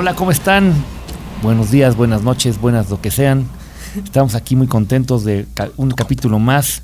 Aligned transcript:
Hola, 0.00 0.14
¿cómo 0.14 0.30
están? 0.30 0.74
Buenos 1.42 1.72
días, 1.72 1.96
buenas 1.96 2.22
noches, 2.22 2.60
buenas 2.60 2.88
lo 2.88 3.00
que 3.00 3.10
sean. 3.10 3.48
Estamos 4.04 4.36
aquí 4.36 4.54
muy 4.54 4.68
contentos 4.68 5.24
de 5.24 5.44
ca- 5.54 5.70
un 5.76 5.90
capítulo 5.90 6.38
más. 6.38 6.82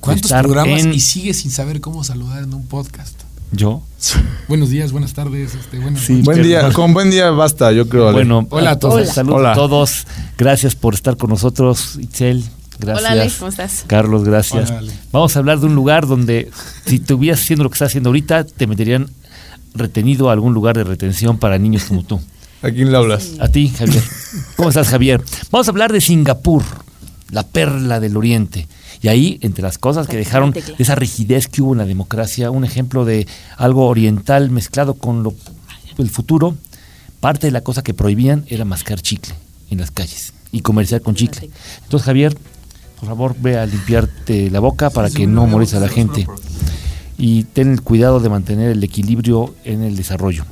¿Cuántos 0.00 0.26
estar 0.26 0.44
programas 0.44 0.82
en- 0.82 0.92
y 0.92 1.00
sigues 1.00 1.38
sin 1.38 1.50
saber 1.50 1.80
cómo 1.80 2.04
saludar 2.04 2.42
en 2.42 2.52
un 2.52 2.66
podcast? 2.66 3.18
Yo. 3.52 3.80
Buenos 4.48 4.68
días, 4.68 4.92
buenas 4.92 5.14
tardes, 5.14 5.54
este, 5.54 5.78
buenas 5.78 6.02
Sí. 6.02 6.12
noches. 6.12 6.26
Buen 6.26 6.42
día, 6.42 6.70
con 6.74 6.92
buen 6.92 7.10
día 7.10 7.30
basta, 7.30 7.72
yo 7.72 7.88
creo. 7.88 8.08
Ale. 8.08 8.12
Bueno, 8.18 8.46
Hola 8.50 8.72
a 8.72 8.78
todos. 8.78 8.96
Hola. 8.96 9.06
Saludos 9.06 9.38
Hola. 9.38 9.52
a 9.52 9.54
todos. 9.54 10.06
Gracias 10.36 10.74
por 10.74 10.92
estar 10.92 11.16
con 11.16 11.30
nosotros, 11.30 11.96
Itzel. 12.02 12.44
Gracias. 12.78 12.98
Hola, 13.10 13.22
Ale, 13.22 13.32
¿cómo 13.38 13.48
estás? 13.48 13.84
Carlos, 13.86 14.24
gracias. 14.24 14.70
Hola. 14.70 14.92
Vamos 15.10 15.34
a 15.36 15.38
hablar 15.38 15.58
de 15.58 15.66
un 15.68 15.74
lugar 15.74 16.06
donde 16.06 16.50
si 16.84 16.96
estuvieras 16.96 17.40
haciendo 17.40 17.62
lo 17.64 17.70
que 17.70 17.76
estás 17.76 17.88
haciendo 17.88 18.10
ahorita, 18.10 18.44
te 18.44 18.66
meterían 18.66 19.08
retenido 19.74 20.28
a 20.28 20.34
algún 20.34 20.52
lugar 20.52 20.76
de 20.76 20.84
retención 20.84 21.38
para 21.38 21.56
niños 21.56 21.84
como 21.84 22.02
tú. 22.02 22.20
¿A 22.62 22.70
quién 22.70 22.92
le 22.92 22.96
hablas? 22.96 23.32
A 23.40 23.48
ti, 23.48 23.68
Javier. 23.68 24.02
¿Cómo 24.56 24.68
estás, 24.68 24.88
Javier? 24.88 25.20
Vamos 25.50 25.66
a 25.66 25.70
hablar 25.72 25.92
de 25.92 26.00
Singapur, 26.00 26.62
la 27.30 27.42
perla 27.42 27.98
del 27.98 28.16
Oriente. 28.16 28.68
Y 29.00 29.08
ahí, 29.08 29.38
entre 29.42 29.64
las 29.64 29.78
cosas 29.78 30.06
que 30.06 30.16
dejaron 30.16 30.52
de 30.52 30.62
esa 30.78 30.94
rigidez 30.94 31.48
que 31.48 31.60
hubo 31.60 31.72
en 31.72 31.78
la 31.78 31.86
democracia, 31.86 32.52
un 32.52 32.64
ejemplo 32.64 33.04
de 33.04 33.26
algo 33.56 33.88
oriental 33.88 34.50
mezclado 34.50 34.94
con 34.94 35.24
lo, 35.24 35.34
el 35.98 36.08
futuro, 36.08 36.56
parte 37.18 37.48
de 37.48 37.50
la 37.50 37.62
cosa 37.62 37.82
que 37.82 37.94
prohibían 37.94 38.44
era 38.46 38.64
mascar 38.64 39.00
chicle 39.00 39.34
en 39.70 39.80
las 39.80 39.90
calles 39.90 40.32
y 40.52 40.60
comerciar 40.60 41.02
con 41.02 41.16
chicle. 41.16 41.50
Entonces, 41.82 42.06
Javier, 42.06 42.36
por 43.00 43.08
favor, 43.08 43.34
ve 43.40 43.58
a 43.58 43.66
limpiarte 43.66 44.50
la 44.50 44.60
boca 44.60 44.88
para 44.90 45.10
que 45.10 45.26
no 45.26 45.48
moleste 45.48 45.78
a 45.78 45.80
la 45.80 45.88
gente. 45.88 46.28
Y 47.18 47.42
ten 47.42 47.72
el 47.72 47.82
cuidado 47.82 48.20
de 48.20 48.28
mantener 48.28 48.70
el 48.70 48.84
equilibrio 48.84 49.52
en 49.64 49.82
el 49.82 49.96
desarrollo. 49.96 50.44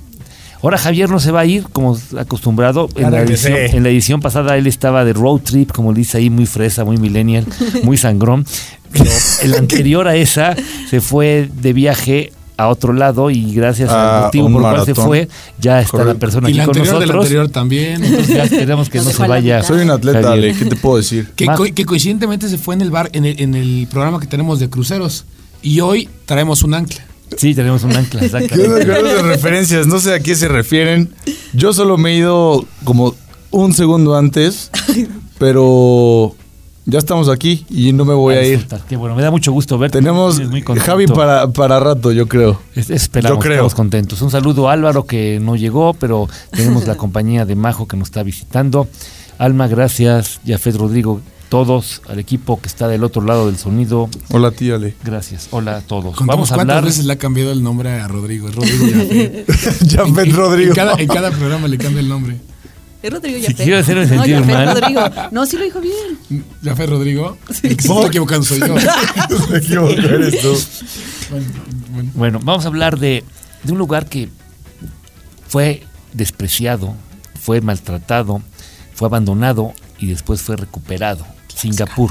Ahora 0.63 0.77
Javier 0.79 1.09
no 1.09 1.19
se 1.21 1.31
va 1.33 1.41
a 1.41 1.47
ir 1.47 1.65
como 1.73 1.97
acostumbrado. 2.19 2.89
En 2.95 3.11
la, 3.11 3.23
edición, 3.23 3.55
en 3.57 3.83
la 3.83 3.89
edición 3.89 4.21
pasada 4.21 4.57
él 4.59 4.67
estaba 4.67 5.05
de 5.05 5.13
road 5.15 5.41
trip, 5.41 5.73
como 5.73 5.95
dice 5.95 6.19
ahí, 6.19 6.29
muy 6.31 6.47
fresa, 6.47 6.85
muy 6.85 6.99
millennial, 6.99 7.47
muy 7.83 7.97
sangrón. 7.97 8.45
Pero 8.93 9.11
el 9.43 9.55
anterior 9.59 10.07
a 10.09 10.17
esa 10.17 10.55
se 10.89 11.01
fue 11.01 11.49
de 11.63 11.73
viaje 11.73 12.33
a 12.59 12.69
otro 12.69 12.93
lado 12.93 13.31
y 13.31 13.55
gracias 13.55 13.89
Ah, 13.91 14.19
al 14.19 14.25
motivo 14.27 14.45
por 14.53 14.57
el 14.57 14.61
cual 14.61 14.85
se 14.85 14.95
fue, 14.95 15.29
ya 15.59 15.81
está 15.81 16.05
la 16.05 16.15
persona 16.17 16.51
Y 16.51 16.53
aquí 16.53 16.59
la 16.59 16.65
con 16.67 16.77
anterior 16.77 17.01
del 17.01 17.11
anterior 17.11 17.49
también. 17.49 18.05
Entonces 18.05 18.29
ya 18.37 18.43
esperamos 18.45 18.91
que 18.91 18.99
no 18.99 19.05
se 19.05 19.27
vaya. 19.27 19.63
Soy 19.63 19.81
un 19.83 19.91
atleta. 19.91 20.33
Ale, 20.33 20.55
¿qué 20.55 20.67
te 20.67 20.77
puedo 20.77 20.99
decir? 20.99 21.31
Que, 21.37 21.47
co- 21.47 21.65
que 21.75 21.87
coincidentemente 21.87 22.51
se 22.51 22.59
fue 22.59 22.75
en 22.75 22.83
el 22.83 22.91
bar, 22.91 23.09
en 23.15 23.25
el, 23.25 23.41
en 23.41 23.55
el 23.55 23.89
programa 23.91 24.21
que 24.21 24.27
tenemos 24.27 24.61
de 24.61 24.69
cruceros. 24.69 25.25
Y 25.63 25.81
hoy 25.81 26.11
traemos 26.27 26.63
un 26.63 26.75
ancla. 26.75 27.03
Sí, 27.37 27.55
tenemos 27.55 27.83
un 27.85 27.95
ancla, 27.97 28.27
Yo 28.57 29.03
no 29.03 29.23
referencias, 29.23 29.87
no 29.87 29.99
sé 30.01 30.15
a 30.15 30.21
qué 30.21 30.35
se 30.35 30.49
refieren. 30.49 31.11
Yo 31.53 31.73
solo 31.73 31.97
me 31.97 32.11
he 32.13 32.17
ido 32.17 32.65
como 32.85 33.15
un 33.51 33.73
segundo 33.73 34.17
antes, 34.17 34.71
pero 35.39 36.35
ya 36.87 36.99
estamos 36.99 37.29
aquí 37.29 37.65
y 37.71 37.93
no 37.93 38.05
me 38.05 38.15
voy 38.15 38.35
a 38.35 38.43
ir. 38.45 38.67
Qué 38.89 38.97
bueno, 38.97 39.15
me 39.15 39.23
da 39.23 39.31
mucho 39.31 39.53
gusto 39.53 39.79
verte. 39.79 39.99
Tenemos 39.99 40.41
muy. 40.49 40.63
Javi 40.63 41.07
para, 41.07 41.51
para 41.53 41.79
rato, 41.81 42.13
yo 42.13 42.27
creo. 42.29 42.61
Es- 42.75 42.91
Esperamos, 42.91 43.39
Yo 43.39 43.41
creo. 43.43 43.55
estamos 43.55 43.75
contentos. 43.75 44.21
Un 44.23 44.31
saludo 44.31 44.69
a 44.69 44.73
Álvaro 44.73 45.07
que 45.07 45.39
no 45.41 45.57
llegó, 45.57 45.95
pero 45.95 46.29
tenemos 46.51 46.87
la 46.87 46.95
compañía 46.99 47.45
de 47.47 47.55
Majo 47.55 47.87
que 47.89 47.97
nos 47.97 48.09
está 48.09 48.23
visitando. 48.23 48.89
Alma, 49.39 49.69
gracias. 49.69 50.41
Yafet 50.45 50.77
Rodrigo, 50.77 51.21
todos, 51.51 52.01
al 52.09 52.19
equipo 52.19 52.59
que 52.61 52.69
está 52.69 52.89
del 52.89 53.05
otro 53.05 53.21
lado 53.23 53.47
del 53.47 53.59
sonido. 53.59 54.09
Hola, 54.31 54.53
tía 54.53 54.77
Ale. 54.77 54.95
Gracias. 55.05 55.49
Hola 55.51 55.77
a 55.77 55.81
todos. 55.83 56.17
Contamos 56.17 56.27
Vamos 56.27 56.53
a 56.53 56.55
cuántas 56.55 56.77
hablar. 56.77 56.85
veces 56.91 57.05
le 57.05 57.13
ha 57.13 57.19
cambiado 57.19 57.53
el 57.53 57.63
nombre 57.63 57.91
a 57.91 58.09
Rodrigo. 58.09 58.49
Es 58.49 58.55
Rodrigo. 58.55 58.87
Jafet 59.91 60.19
En- 60.29 60.37
Rodrigo. 60.37 60.71
En 60.71 60.77
cada, 60.77 60.95
en 60.95 61.09
cada 61.09 61.31
programa 61.33 61.69
le 61.69 61.77
cambia 61.77 62.01
el 62.01 62.09
nombre. 62.09 62.41
Es 63.03 63.11
Rodrigo 63.13 63.37
Si 63.39 63.43
Yafet. 63.49 63.65
quiero 63.65 63.79
hacerme 63.81 64.03
no, 64.03 64.09
sentir 64.09 64.31
Yafet 64.37 64.55
mal. 64.55 64.81
Rodrigo. 64.81 65.01
No, 65.33 65.47
sí 65.47 65.57
lo 65.59 65.65
dijo 65.65 65.81
bien. 65.81 66.45
Yafet 66.63 66.89
Rodrigo. 66.89 67.37
El 67.63 67.77
que 67.77 67.83
se 67.83 67.93
está 67.93 68.07
equivocando 68.07 68.47
soy 68.47 68.61
yo. 68.61 68.75
Me 69.51 69.59
equivoco, 69.59 69.91
eres 69.91 70.41
tú. 70.41 70.57
Bueno, 71.31 71.47
bueno. 71.93 72.11
Bueno, 72.15 72.41
vamos 72.45 72.65
a 72.65 72.69
hablar 72.69 72.99
de, 72.99 73.25
de 73.65 73.73
un 73.73 73.79
lugar 73.79 74.07
que 74.09 74.29
fue 75.49 75.83
despreciado, 76.13 76.95
fue 77.41 77.61
maltratado, 77.61 78.41
fue 78.95 79.07
abandonado 79.09 79.73
y 79.99 80.07
después 80.07 80.43
fue 80.43 80.57
recuperado. 80.57 81.25
Singapur, 81.61 82.11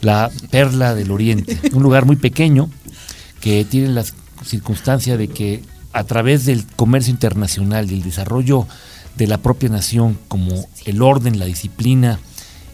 la 0.00 0.30
perla 0.50 0.94
del 0.94 1.10
oriente. 1.10 1.58
Un 1.72 1.82
lugar 1.82 2.04
muy 2.04 2.16
pequeño 2.16 2.68
que 3.40 3.64
tiene 3.64 3.88
la 3.88 4.04
circunstancia 4.44 5.16
de 5.16 5.28
que 5.28 5.62
a 5.92 6.04
través 6.04 6.44
del 6.44 6.66
comercio 6.66 7.12
internacional 7.12 7.90
y 7.90 7.94
el 7.94 8.02
desarrollo 8.02 8.66
de 9.16 9.26
la 9.26 9.38
propia 9.38 9.68
nación 9.68 10.18
como 10.28 10.66
el 10.84 11.02
orden, 11.02 11.38
la 11.38 11.44
disciplina 11.44 12.18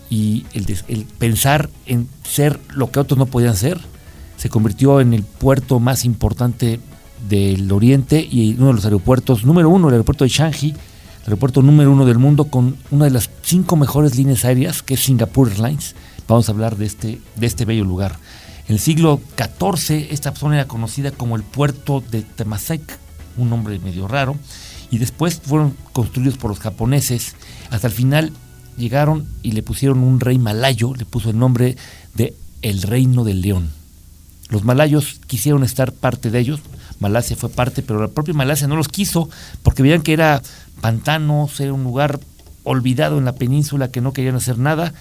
y 0.09 0.47
el, 0.55 1.05
pensar 1.19 1.69
en 1.87 2.09
ser 2.23 2.59
lo 2.71 2.91
que 2.91 3.00
otros 3.00 3.19
no 3.19 3.27
podían 3.27 3.56
ser, 3.56 3.79
se 4.37 4.49
convirtió 4.49 5.00
en 5.00 5.12
el 5.12 5.23
puerto 5.23 5.81
más 5.81 6.05
importante 6.05 6.81
del 7.29 7.71
Oriente 7.73 8.27
y 8.31 8.55
uno 8.55 8.69
de 8.69 8.75
los 8.75 8.85
aeropuertos, 8.85 9.45
número 9.45 9.69
uno, 9.69 9.89
el 9.89 9.95
aeropuerto 9.95 10.25
de 10.25 10.31
Shanghai, 10.31 10.75
aeropuerto 11.28 11.61
número 11.61 11.93
uno 11.93 12.06
del 12.06 12.19
mundo 12.19 12.44
con 12.47 12.77
una 12.91 13.05
de 13.05 13.11
las 13.11 13.28
cinco 13.43 13.77
mejores 13.77 14.16
líneas 14.16 14.47
aéreas, 14.47 14.83
que 14.83 14.94
es 14.94 15.00
Singapore 15.00 15.53
Airlines. 15.53 15.94
Vamos 16.27 16.49
a 16.49 16.53
hablar 16.53 16.77
de 16.77 16.87
este, 16.87 17.21
de 17.37 17.47
este 17.47 17.66
bello 17.66 17.84
lugar. 17.84 18.16
En 18.66 18.75
el 18.75 18.81
siglo 18.81 19.21
XIV, 19.37 20.09
esta 20.11 20.34
zona 20.34 20.55
era 20.56 20.67
conocida 20.67 21.11
como 21.11 21.37
el 21.37 21.43
puerto 21.43 22.03
de 22.11 22.22
Temasek, 22.22 22.81
un 23.37 23.50
nombre 23.50 23.78
medio 23.78 24.09
raro, 24.09 24.37
y 24.91 24.97
después 24.97 25.41
fueron 25.44 25.75
construidos 25.93 26.38
por 26.38 26.50
los 26.50 26.61
japoneses. 26.61 27.37
Hasta 27.71 27.88
el 27.88 27.93
final 27.93 28.33
llegaron 28.78 29.28
y 29.43 29.53
le 29.53 29.62
pusieron 29.62 29.99
un 29.99 30.21
rey 30.21 30.38
malayo, 30.38 30.94
le 30.94 31.05
puso 31.05 31.28
el 31.28 31.38
nombre 31.38 31.77
de 32.15 32.34
el 32.62 32.81
Reino 32.81 33.25
del 33.25 33.43
León. 33.43 33.69
Los 34.49 34.65
malayos 34.65 35.21
quisieron 35.27 35.62
estar 35.62 35.93
parte 35.93 36.31
de 36.31 36.38
ellos, 36.38 36.61
Malasia 37.01 37.37
fue 37.37 37.49
parte, 37.49 37.83
pero 37.83 38.01
la 38.01 38.09
propia 38.09 38.35
Malasia 38.35 38.67
no 38.67 38.77
los 38.77 38.89
quiso 38.89 39.29
porque 39.63 39.83
veían 39.83 40.03
que 40.03 40.13
era 40.13 40.43
pantanos, 40.81 41.61
era 41.61 41.73
un 41.73 41.85
lugar 41.85 42.21
olvidado 42.65 43.19
en 43.19 43.25
la 43.25 43.35
península 43.35 43.91
que 43.91 44.01
no 44.01 44.13
querían 44.13 44.37
hacer 44.37 44.59
nada 44.59 44.93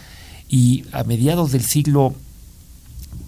y 0.49 0.85
a 0.91 1.03
mediados 1.03 1.51
del 1.51 1.63
siglo 1.63 2.13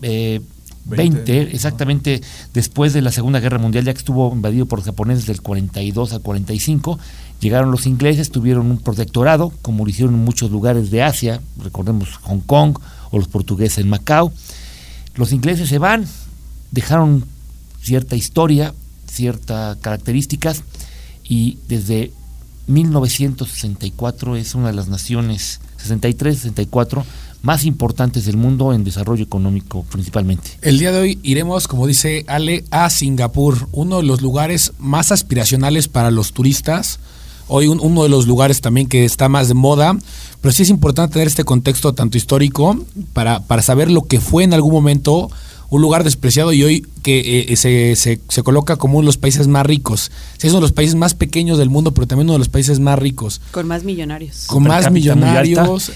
eh, 0.02 0.42
20, 0.86 1.54
exactamente 1.54 2.22
después 2.54 2.94
de 2.94 3.02
la 3.02 3.12
Segunda 3.12 3.40
Guerra 3.40 3.60
Mundial, 3.60 3.86
ya 3.86 3.94
que 3.94 4.00
estuvo 4.00 4.32
invadido 4.34 4.66
por 4.66 4.80
los 4.80 4.86
japoneses 4.86 5.26
del 5.28 5.42
42 5.42 6.14
al 6.14 6.22
45, 6.22 7.00
llegaron 7.40 7.72
los 7.72 7.86
ingleses, 7.86 8.32
tuvieron 8.32 8.72
un 8.72 8.80
protectorado, 8.80 9.52
como 9.62 9.84
lo 9.84 9.90
hicieron 9.90 10.16
en 10.16 10.24
muchos 10.24 10.52
lugares 10.52 10.90
de 10.90 11.04
Asia, 11.04 11.42
recordemos 11.62 12.18
Hong 12.24 12.40
Kong 12.40 12.78
o 13.12 13.18
los 13.18 13.28
portugueses 13.28 13.80
en 13.80 13.90
Macao. 13.90 14.32
Los 15.16 15.32
ingleses 15.32 15.70
se 15.70 15.78
van, 15.78 16.06
dejaron 16.72 17.26
cierta 17.82 18.16
historia, 18.16 18.74
ciertas 19.12 19.78
características 19.78 20.64
y 21.24 21.58
desde 21.68 22.12
1964 22.68 24.36
es 24.36 24.56
una 24.56 24.68
de 24.68 24.74
las 24.74 24.88
naciones 24.88 25.60
63-64 25.86 27.04
más 27.42 27.64
importantes 27.66 28.26
del 28.26 28.36
mundo 28.38 28.74
en 28.74 28.84
desarrollo 28.84 29.24
económico 29.24 29.84
principalmente. 29.90 30.52
El 30.62 30.78
día 30.78 30.92
de 30.92 31.00
hoy 31.00 31.20
iremos, 31.24 31.68
como 31.68 31.88
dice 31.88 32.26
Ale, 32.28 32.66
a 32.70 32.90
Singapur, 32.90 33.70
uno 33.72 33.98
de 33.98 34.04
los 34.04 34.22
lugares 34.22 34.74
más 34.78 35.12
aspiracionales 35.12 35.88
para 35.88 36.12
los 36.12 36.34
turistas. 36.34 37.00
Hoy 37.48 37.68
un- 37.68 37.80
uno 37.80 38.04
de 38.04 38.10
los 38.10 38.28
lugares 38.28 38.62
también 38.62 38.88
que 38.88 39.06
está 39.06 39.30
más 39.30 39.48
de 39.48 39.54
moda, 39.54 39.98
pero 40.42 40.52
sí 40.52 40.64
es 40.64 40.70
importante 40.70 41.14
tener 41.14 41.28
este 41.30 41.46
contexto 41.46 41.94
tanto 41.94 42.18
histórico 42.18 42.78
para, 43.14 43.40
para 43.40 43.62
saber 43.62 43.90
lo 43.90 44.04
que 44.04 44.20
fue 44.20 44.44
en 44.44 44.54
algún 44.54 44.74
momento 44.74 45.32
un 45.72 45.82
lugar 45.82 46.04
despreciado 46.04 46.52
y 46.54 46.64
hoy 46.64 46.86
que 47.04 47.46
eh, 47.50 47.56
se, 47.56 47.96
se- 47.96 48.20
se 48.28 48.44
coloca 48.44 48.76
como 48.78 48.96
uno 48.98 49.06
de 49.06 49.08
los 49.08 49.18
países 49.18 49.48
más 49.48 49.66
ricos. 49.66 50.12
Sí, 50.38 50.48
es 50.48 50.54
uno 50.54 50.60
de 50.62 50.64
los 50.64 50.72
países 50.72 50.96
más 50.96 51.14
pequeños 51.14 51.58
del 51.58 51.70
mundo, 51.70 51.92
pero 51.94 52.08
también 52.08 52.26
uno 52.28 52.34
de 52.34 52.40
los 52.40 52.50
países 52.50 52.80
más 52.80 52.98
ricos, 52.98 53.40
Con 53.52 53.68
más 53.68 53.84
millonarios. 53.84 54.46
con 54.48 54.64
más 54.64 54.92
millonarios. 54.92 55.92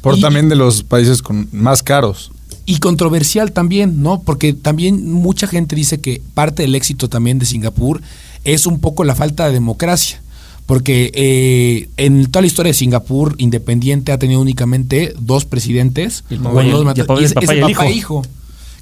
Por 0.00 0.18
Y- 0.18 0.20
también 0.20 0.48
de 0.48 0.56
los 0.56 0.82
países 0.82 1.22
con 1.22 1.48
más 1.52 1.82
caros. 1.82 2.32
y 2.66 2.78
controversial 2.78 3.52
también, 3.52 4.02
¿no? 4.02 4.22
Porque 4.22 4.52
también 4.54 5.10
mucha 5.12 5.46
gente 5.46 5.74
dice 5.76 6.00
que 6.00 6.20
parte 6.34 6.62
del 6.62 6.74
éxito 6.74 7.08
también 7.08 7.38
de 7.38 7.46
Singapur 7.46 8.00
es 8.44 8.66
un 8.66 8.78
poco 8.80 9.04
la 9.04 9.14
falta 9.14 9.46
de 9.46 9.52
democracia. 9.52 10.20
Porque 10.66 11.10
eh, 11.14 11.88
en 11.96 12.26
toda 12.30 12.42
la 12.42 12.46
historia 12.46 12.70
de 12.70 12.78
Singapur, 12.78 13.34
independiente 13.38 14.12
ha 14.12 14.18
tenido 14.18 14.40
únicamente 14.40 15.12
dos 15.18 15.44
presidentes. 15.44 16.22
Y 16.30 16.34
el- 16.34 16.40
y 16.40 16.44
papá- 16.44 16.62
y 16.64 16.68
el 17.18 17.24
es- 17.24 17.32
papá 17.34 17.44
es 17.44 17.50
y 17.50 17.54
el 17.54 17.60
papá 17.60 17.70
hijo. 17.90 17.90
hijo, 17.90 18.26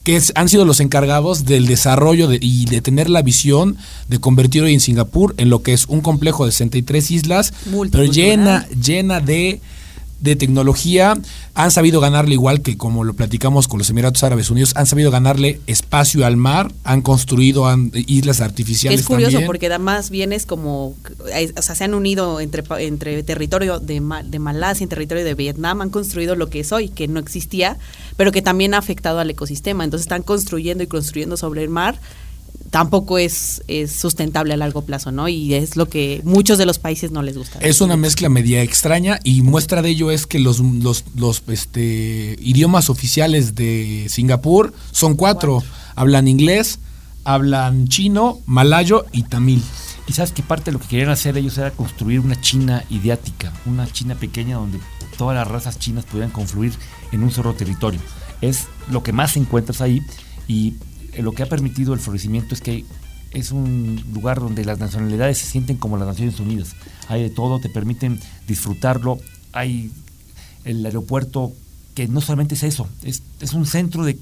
que 0.05 0.17
es- 0.17 0.33
han 0.35 0.49
sido 0.49 0.65
los 0.65 0.81
encargados 0.81 1.45
del 1.45 1.67
desarrollo 1.67 2.27
de- 2.29 2.39
y 2.41 2.65
de 2.67 2.81
tener 2.81 3.11
la 3.11 3.23
visión 3.23 3.77
de 4.09 4.19
convertir 4.19 4.63
hoy 4.63 4.73
en 4.75 4.81
Singapur 4.81 5.35
en 5.37 5.51
lo 5.51 5.63
que 5.63 5.73
es 5.73 5.87
un 5.87 6.01
complejo 6.01 6.47
de 6.47 6.53
63 6.53 7.11
islas, 7.11 7.53
pero 7.91 8.05
llena, 8.13 8.67
llena 8.83 9.21
de 9.21 9.61
de 10.21 10.37
tecnología, 10.37 11.15
han 11.55 11.71
sabido 11.71 12.01
ganarle 12.01 12.35
igual 12.35 12.61
que 12.61 12.77
como 12.77 13.05
lo 13.05 13.15
platicamos 13.15 13.69
con 13.69 13.79
los 13.79 13.89
Emiratos 13.91 14.23
Árabes 14.23 14.51
Unidos, 14.51 14.73
han 14.77 14.87
sabido 14.87 15.11
ganarle 15.11 15.61
espacio 15.67 16.27
al 16.27 16.37
mar, 16.37 16.73
han 16.85 17.01
construido 17.03 17.67
han- 17.67 17.91
islas 17.95 18.41
artificiales 18.41 19.01
es 19.01 19.07
curioso 19.07 19.33
también. 19.33 19.47
porque 19.47 19.67
además 19.67 20.11
bien 20.11 20.33
es 20.33 20.47
como, 20.47 20.95
eh, 21.35 21.53
o 21.57 21.63
sea, 21.63 21.75
se 21.75 21.85
han 21.85 21.95
unido 21.95 22.41
entre, 22.41 22.63
entre 22.85 23.23
territorio 23.23 23.81
de, 23.81 24.03
de 24.25 24.39
Malasia 24.39 24.85
y 24.85 24.89
territorio 24.89 25.25
de 25.25 25.35
Vietnam, 25.35 25.81
han 25.81 25.91
construido 25.91 26.37
lo 26.37 26.49
que 26.51 26.61
es 26.61 26.73
hoy, 26.73 26.89
que 26.91 27.09
no 27.09 27.19
existía, 27.19 27.79
pero 28.17 28.31
que 28.33 28.43
también 28.43 28.75
ha 28.75 28.79
afectado 28.79 29.19
al 29.21 29.31
ecosistema. 29.31 29.85
Entonces 29.85 30.05
están 30.05 30.23
construyendo 30.23 30.85
y 30.85 30.87
construyendo 30.87 31.37
sobre 31.37 31.63
el 31.63 31.69
mar. 31.71 31.99
Tampoco 32.71 33.19
es, 33.19 33.63
es 33.67 33.91
sustentable 33.91 34.55
a 34.55 34.57
largo 34.57 34.83
plazo, 34.83 35.11
¿no? 35.11 35.29
Y 35.29 35.55
es 35.55 35.77
lo 35.77 35.89
que 35.89 36.21
muchos 36.25 36.57
de 36.57 36.67
los 36.67 36.79
países 36.79 37.11
no 37.11 37.21
les 37.23 37.37
gusta. 37.37 37.59
Es 37.59 37.81
una 37.81 37.97
mezcla 37.97 38.29
media 38.29 38.63
extraña 38.63 39.19
y 39.25 39.43
muestra 39.43 39.83
de 39.83 39.91
ello 39.91 40.11
es 40.13 40.27
que 40.27 40.39
los, 40.39 40.61
los, 40.61 41.05
los, 41.17 41.43
este, 41.49 42.37
idiomas 42.41 42.89
oficiales 42.89 43.57
de 43.57 44.07
Singapur 44.09 44.73
son 44.93 45.17
cuatro. 45.17 45.65
Hablan 45.97 46.29
inglés, 46.29 46.79
hablan 47.25 47.89
chino, 47.89 48.39
malayo 48.47 49.05
y 49.13 49.25
tamil. 49.25 49.63
Y 50.07 50.13
sabes 50.13 50.33
que 50.33 50.43
parte 50.43 50.67
de 50.67 50.73
lo 50.73 50.81
que 50.81 50.89
querían 50.89 51.11
hacer 51.11 51.37
ellos 51.37 51.59
era 51.59 51.71
construir 51.73 52.21
una 52.21 52.41
China 52.41 52.85
ideática, 52.91 53.53
una 53.67 53.87
China 53.91 54.15
pequeña 54.15 54.57
donde 54.57 54.79
todas 55.17 55.35
las 55.35 55.47
razas 55.47 55.79
chinas 55.79 56.05
pudieran 56.05 56.31
confluir 56.31 56.73
en 57.13 57.23
un 57.23 57.31
solo 57.31 57.53
territorio. 57.55 58.01
Es 58.41 58.67
lo 58.91 59.03
que 59.03 59.13
más 59.13 59.37
encuentras 59.37 59.81
ahí 59.81 60.01
y 60.49 60.75
lo 61.19 61.33
que 61.33 61.43
ha 61.43 61.47
permitido 61.47 61.95
el 61.95 62.01
florecimiento 62.01 62.55
es 62.55 62.61
que 62.61 62.85
es 63.33 63.53
un 63.53 64.03
lugar 64.13 64.41
donde 64.41 64.65
las 64.65 64.79
nacionalidades 64.79 65.39
se 65.39 65.47
sienten 65.47 65.77
como 65.77 65.97
las 65.97 66.09
Naciones 66.09 66.41
Unidas. 66.41 66.75
Hay 67.09 67.23
de 67.23 67.31
todo, 67.31 67.61
te 67.61 67.69
permiten 67.69 68.21
disfrutarlo. 68.47 69.19
Hay 69.53 69.93
el 70.65 70.85
aeropuerto 70.85 71.53
que 71.95 72.09
no 72.09 72.21
solamente 72.21 72.55
es 72.55 72.63
eso, 72.63 72.89
es, 73.03 73.23
es 73.41 73.53
un 73.53 73.67
centro 73.67 74.05
de 74.05 74.17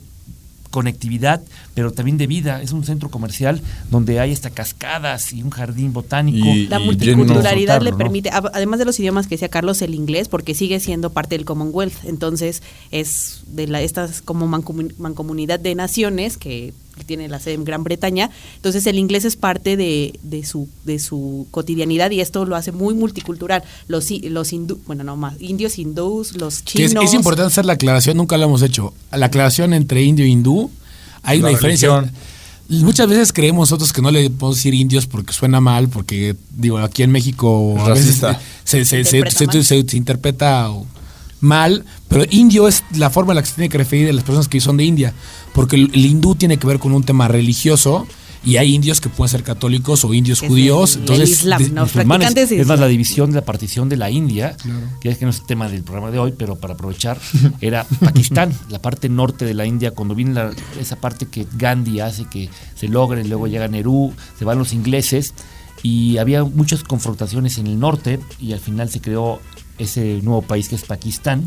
conectividad, 0.78 1.42
pero 1.74 1.92
también 1.92 2.18
de 2.18 2.26
vida. 2.26 2.62
Es 2.62 2.72
un 2.72 2.84
centro 2.84 3.08
comercial 3.10 3.60
donde 3.90 4.20
hay 4.20 4.32
hasta 4.32 4.50
cascadas 4.50 5.32
y 5.32 5.42
un 5.42 5.50
jardín 5.50 5.92
botánico. 5.92 6.46
Y- 6.46 6.66
La 6.68 6.78
y 6.80 6.84
multiculturalidad 6.84 7.82
le 7.82 7.92
permite, 7.92 8.30
además 8.30 8.78
de 8.78 8.84
los 8.84 8.98
idiomas 9.00 9.26
que 9.26 9.34
decía 9.34 9.48
Carlos, 9.48 9.82
el 9.82 9.94
inglés, 9.94 10.28
porque 10.28 10.54
sigue 10.54 10.78
siendo 10.80 11.10
parte 11.10 11.36
del 11.36 11.44
Commonwealth. 11.44 12.04
Entonces, 12.04 12.62
es 12.90 13.40
de 13.48 13.66
la, 13.66 13.80
estas 13.82 14.22
como 14.22 14.46
mancomun- 14.46 14.94
mancomunidad 14.98 15.58
de 15.60 15.74
naciones 15.74 16.36
que 16.38 16.72
tiene 17.04 17.28
la 17.28 17.38
sede 17.40 17.54
en 17.54 17.64
Gran 17.64 17.84
Bretaña. 17.84 18.30
Entonces, 18.56 18.86
el 18.86 18.98
inglés 18.98 19.24
es 19.24 19.36
parte 19.36 19.76
de, 19.76 20.18
de 20.22 20.44
su, 20.44 20.68
de 20.84 20.98
su 20.98 21.46
cotidianidad 21.50 22.10
y 22.10 22.20
esto 22.20 22.44
lo 22.44 22.56
hace 22.56 22.72
muy 22.72 22.94
multicultural. 22.94 23.62
Los, 23.88 24.10
hindú, 24.10 24.78
bueno, 24.86 25.04
no 25.04 25.16
más, 25.16 25.34
indios 25.40 25.78
hindús, 25.78 26.36
los 26.36 26.58
es, 26.58 26.64
chinos. 26.64 27.04
es 27.04 27.14
importante 27.14 27.48
hacer 27.52 27.64
la 27.66 27.74
aclaración, 27.74 28.16
nunca 28.16 28.36
lo 28.36 28.44
hemos 28.44 28.62
hecho. 28.62 28.92
La 29.12 29.26
aclaración 29.26 29.72
entre 29.74 30.02
indio 30.02 30.24
e 30.24 30.28
hindú, 30.28 30.70
hay 31.22 31.38
La 31.38 31.44
una 31.44 31.50
diferencia. 31.50 31.88
religión. 32.00 32.16
Muchas 32.70 33.08
veces 33.08 33.32
creemos 33.32 33.70
nosotros 33.70 33.94
que 33.94 34.02
no 34.02 34.10
le 34.10 34.28
podemos 34.28 34.56
decir 34.56 34.74
indios 34.74 35.06
porque 35.06 35.32
suena 35.32 35.58
mal, 35.58 35.88
porque 35.88 36.36
digo, 36.54 36.76
aquí 36.78 37.02
en 37.02 37.10
México 37.10 37.74
a 37.78 37.88
veces 37.94 38.20
se, 38.64 38.84
se- 38.84 39.04
se- 39.04 39.84
se 39.84 39.96
interpreta 39.96 40.70
mal, 41.40 41.84
pero 42.08 42.24
indio 42.30 42.68
es 42.68 42.84
la 42.94 43.10
forma 43.10 43.32
en 43.32 43.36
la 43.36 43.42
que 43.42 43.48
se 43.48 43.54
tiene 43.54 43.68
que 43.68 43.78
referir 43.78 44.08
a 44.08 44.12
las 44.12 44.24
personas 44.24 44.48
que 44.48 44.60
son 44.60 44.76
de 44.76 44.84
India, 44.84 45.12
porque 45.54 45.76
el, 45.76 45.90
el 45.94 46.06
hindú 46.06 46.34
tiene 46.34 46.56
que 46.58 46.66
ver 46.66 46.78
con 46.78 46.92
un 46.92 47.02
tema 47.04 47.28
religioso 47.28 48.06
y 48.44 48.56
hay 48.56 48.72
indios 48.74 49.00
que 49.00 49.08
pueden 49.08 49.30
ser 49.30 49.42
católicos 49.42 50.04
o 50.04 50.14
indios 50.14 50.42
es 50.42 50.48
judíos, 50.48 50.94
el- 50.94 50.96
el 50.98 51.02
entonces 51.02 51.30
Islam, 51.30 51.58
de- 51.58 51.64
de 51.86 51.90
es 52.62 52.66
más 52.68 52.78
la 52.80 52.86
división, 52.86 53.32
la 53.34 53.44
partición 53.44 53.88
de 53.88 53.96
la 53.96 54.10
India, 54.10 54.56
que 55.00 55.08
es 55.10 55.18
que 55.18 55.24
no 55.24 55.32
es 55.32 55.40
el 55.40 55.46
tema 55.46 55.68
del 55.68 55.82
programa 55.82 56.10
de 56.12 56.18
hoy, 56.20 56.34
pero 56.38 56.54
para 56.56 56.74
aprovechar, 56.74 57.18
era 57.60 57.84
Pakistán, 58.00 58.52
la 58.70 58.80
parte 58.80 59.08
norte 59.08 59.44
de 59.44 59.54
la 59.54 59.66
India, 59.66 59.90
cuando 59.90 60.14
viene 60.14 60.34
la- 60.34 60.52
esa 60.80 60.96
parte 60.96 61.26
que 61.26 61.46
Gandhi 61.56 61.98
hace 62.00 62.26
que 62.26 62.48
se 62.76 62.86
logre, 62.88 63.24
luego 63.24 63.48
llega 63.48 63.66
Nehru, 63.66 64.12
se 64.38 64.44
van 64.44 64.56
los 64.58 64.72
ingleses, 64.72 65.34
y 65.82 66.16
había 66.18 66.42
muchas 66.44 66.82
confrontaciones 66.84 67.58
en 67.58 67.66
el 67.66 67.78
norte, 67.78 68.20
y 68.40 68.52
al 68.52 68.60
final 68.60 68.88
se 68.88 69.00
creó 69.00 69.40
ese 69.78 70.20
nuevo 70.22 70.42
país 70.42 70.68
que 70.68 70.74
es 70.74 70.82
Pakistán, 70.84 71.44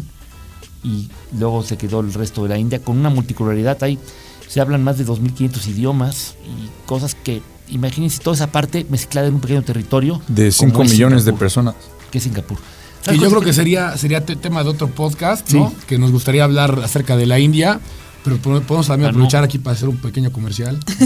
y 0.84 1.10
luego 1.38 1.64
se 1.64 1.78
quedó 1.78 2.00
el 2.00 2.14
resto 2.14 2.44
de 2.44 2.50
la 2.50 2.58
India 2.58 2.82
con 2.82 2.98
una 2.98 3.10
multiculturalidad. 3.10 3.82
Ahí 3.84 4.00
se 4.48 4.60
hablan 4.62 4.84
más 4.84 4.98
de 4.98 5.06
2.500 5.06 5.68
idiomas 5.68 6.36
y 6.46 6.88
cosas 6.88 7.16
que, 7.16 7.42
imagínense 7.70 8.20
toda 8.20 8.36
esa 8.36 8.52
parte 8.52 8.86
mezclada 8.90 9.28
en 9.28 9.36
un 9.36 9.42
pequeño 9.42 9.62
territorio. 9.62 10.22
De 10.28 10.52
como 10.58 10.72
5 10.72 10.84
es 10.84 10.92
millones 10.92 11.18
de 11.18 11.32
Singapur, 11.32 11.40
personas. 11.40 11.76
Que 12.12 12.18
es 12.18 12.24
Singapur. 12.24 12.58
Que 12.58 13.06
¿Sabes 13.06 13.22
yo 13.22 13.30
creo 13.30 13.42
que 13.42 13.50
el- 13.50 13.56
sería, 13.56 13.98
sería 13.98 14.26
te- 14.26 14.36
tema 14.36 14.64
de 14.64 14.70
otro 14.70 14.88
podcast, 14.88 15.48
Sí. 15.48 15.58
¿no? 15.58 15.74
Que 15.88 15.98
nos 15.98 16.12
gustaría 16.12 16.44
hablar 16.44 16.80
acerca 16.84 17.16
de 17.16 17.26
la 17.28 17.40
India, 17.40 17.80
pero 18.24 18.38
po- 18.38 18.62
podemos 18.62 18.88
también 18.88 19.10
Ah, 19.10 19.12
no. 19.12 19.18
aprovechar 19.18 19.44
aquí 19.44 19.58
para 19.58 19.76
hacer 19.76 19.90
un 19.90 19.98
pequeño 19.98 20.32
comercial. 20.32 20.80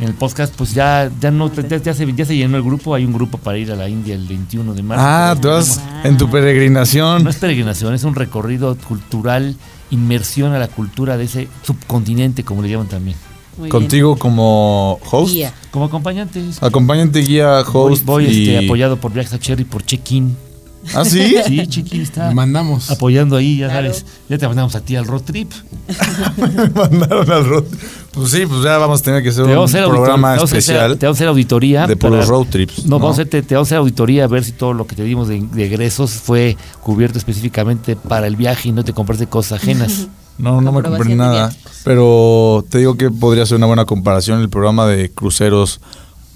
En 0.00 0.06
el 0.08 0.14
podcast, 0.14 0.54
pues 0.54 0.72
ya, 0.74 1.10
ya 1.20 1.30
no 1.30 1.52
ya, 1.52 1.76
ya 1.78 1.94
se, 1.94 2.12
ya 2.14 2.24
se 2.24 2.36
llenó 2.36 2.56
el 2.56 2.62
grupo. 2.62 2.94
Hay 2.94 3.04
un 3.04 3.12
grupo 3.12 3.38
para 3.38 3.58
ir 3.58 3.70
a 3.72 3.76
la 3.76 3.88
India 3.88 4.14
el 4.14 4.26
21 4.26 4.74
de 4.74 4.82
marzo. 4.82 5.04
Ah, 5.06 5.36
tú 5.40 5.48
Wow. 5.48 5.62
en 6.04 6.16
tu 6.16 6.30
peregrinación. 6.30 7.24
No 7.24 7.30
es 7.30 7.36
peregrinación, 7.36 7.94
es 7.94 8.04
un 8.04 8.14
recorrido 8.14 8.76
cultural, 8.76 9.56
inmersión 9.90 10.52
a 10.52 10.58
la 10.58 10.68
cultura 10.68 11.16
de 11.16 11.24
ese 11.24 11.48
subcontinente, 11.62 12.44
como 12.44 12.62
le 12.62 12.68
llaman 12.70 12.88
también. 12.88 13.16
Muy 13.56 13.64
bien. 13.66 13.70
Contigo 13.72 14.16
como 14.16 15.00
host. 15.10 15.32
Guía. 15.32 15.52
Como 15.72 15.86
acompañantes. 15.86 16.62
Acompañante, 16.62 17.18
guía, 17.20 17.60
host. 17.62 18.04
voy, 18.04 18.26
y... 18.26 18.50
este, 18.50 18.64
apoyado 18.66 18.98
por 18.98 19.12
Viajes 19.12 19.32
a 19.32 19.38
Cherry, 19.40 19.64
por 19.64 19.82
Check-in. 19.84 20.36
¿Ah, 20.94 21.04
sí? 21.04 21.34
Sí, 21.46 21.66
Check-in 21.66 22.02
está 22.02 22.30
mandamos. 22.32 22.90
apoyando 22.90 23.36
ahí, 23.36 23.58
ya 23.58 23.68
Claro. 23.68 23.88
sabes. 23.88 24.06
Ya 24.28 24.38
te 24.38 24.46
mandamos 24.46 24.74
a 24.74 24.80
ti 24.80 24.96
al 24.96 25.06
road 25.06 25.22
trip. 25.22 25.50
Me 26.36 26.68
mandaron 26.70 27.30
al 27.30 27.44
road. 27.44 27.64
Pues 28.12 28.30
sí, 28.30 28.46
pues 28.46 28.62
ya 28.62 28.78
vamos 28.78 29.00
a 29.00 29.04
tener 29.04 29.22
que 29.22 29.28
hacer 29.28 29.44
Te 29.46 29.56
un 29.56 29.64
hacer 29.64 29.84
programa 29.86 30.34
auditor- 30.34 30.34
te 30.34 30.38
vamos 30.38 30.40
a 30.40 30.44
hacer- 30.44 30.58
especial 30.58 30.98
Te 30.98 31.06
vamos 31.06 31.16
a 31.16 31.18
hacer 31.18 31.28
auditoría. 31.28 31.86
de 31.86 31.96
para- 31.96 32.10
puros 32.10 32.28
road 32.28 32.46
trips. 32.48 32.84
No, 32.86 32.98
vamos 32.98 33.18
a 33.18 33.22
hacer, 33.22 33.28
te, 33.30 33.42
te 33.42 33.54
vamos 33.54 33.66
a 33.66 33.68
hacer 33.68 33.78
auditoría 33.78 34.24
a 34.24 34.26
ver 34.28 34.44
si 34.44 34.52
todo 34.52 34.72
lo 34.72 34.86
que 34.86 34.96
te 34.96 35.04
dimos 35.04 35.28
de, 35.28 35.40
de 35.40 35.64
egresos 35.66 36.12
fue 36.12 36.56
cubierto 36.82 37.18
específicamente 37.18 37.94
para 37.96 38.26
el 38.26 38.36
viaje 38.36 38.68
y 38.70 38.72
no 38.72 38.84
te 38.84 38.92
compraste 38.92 39.26
cosas 39.26 39.60
ajenas. 39.62 40.08
No, 40.38 40.60
no 40.60 40.70
me 40.70 40.82
compré 40.84 41.16
nada. 41.16 41.50
Pero 41.82 42.64
te 42.70 42.78
digo 42.78 42.96
que 42.96 43.10
podría 43.10 43.44
ser 43.44 43.56
una 43.56 43.66
buena 43.66 43.86
comparación 43.86 44.40
el 44.40 44.48
programa 44.48 44.86
de 44.86 45.10
cruceros 45.10 45.80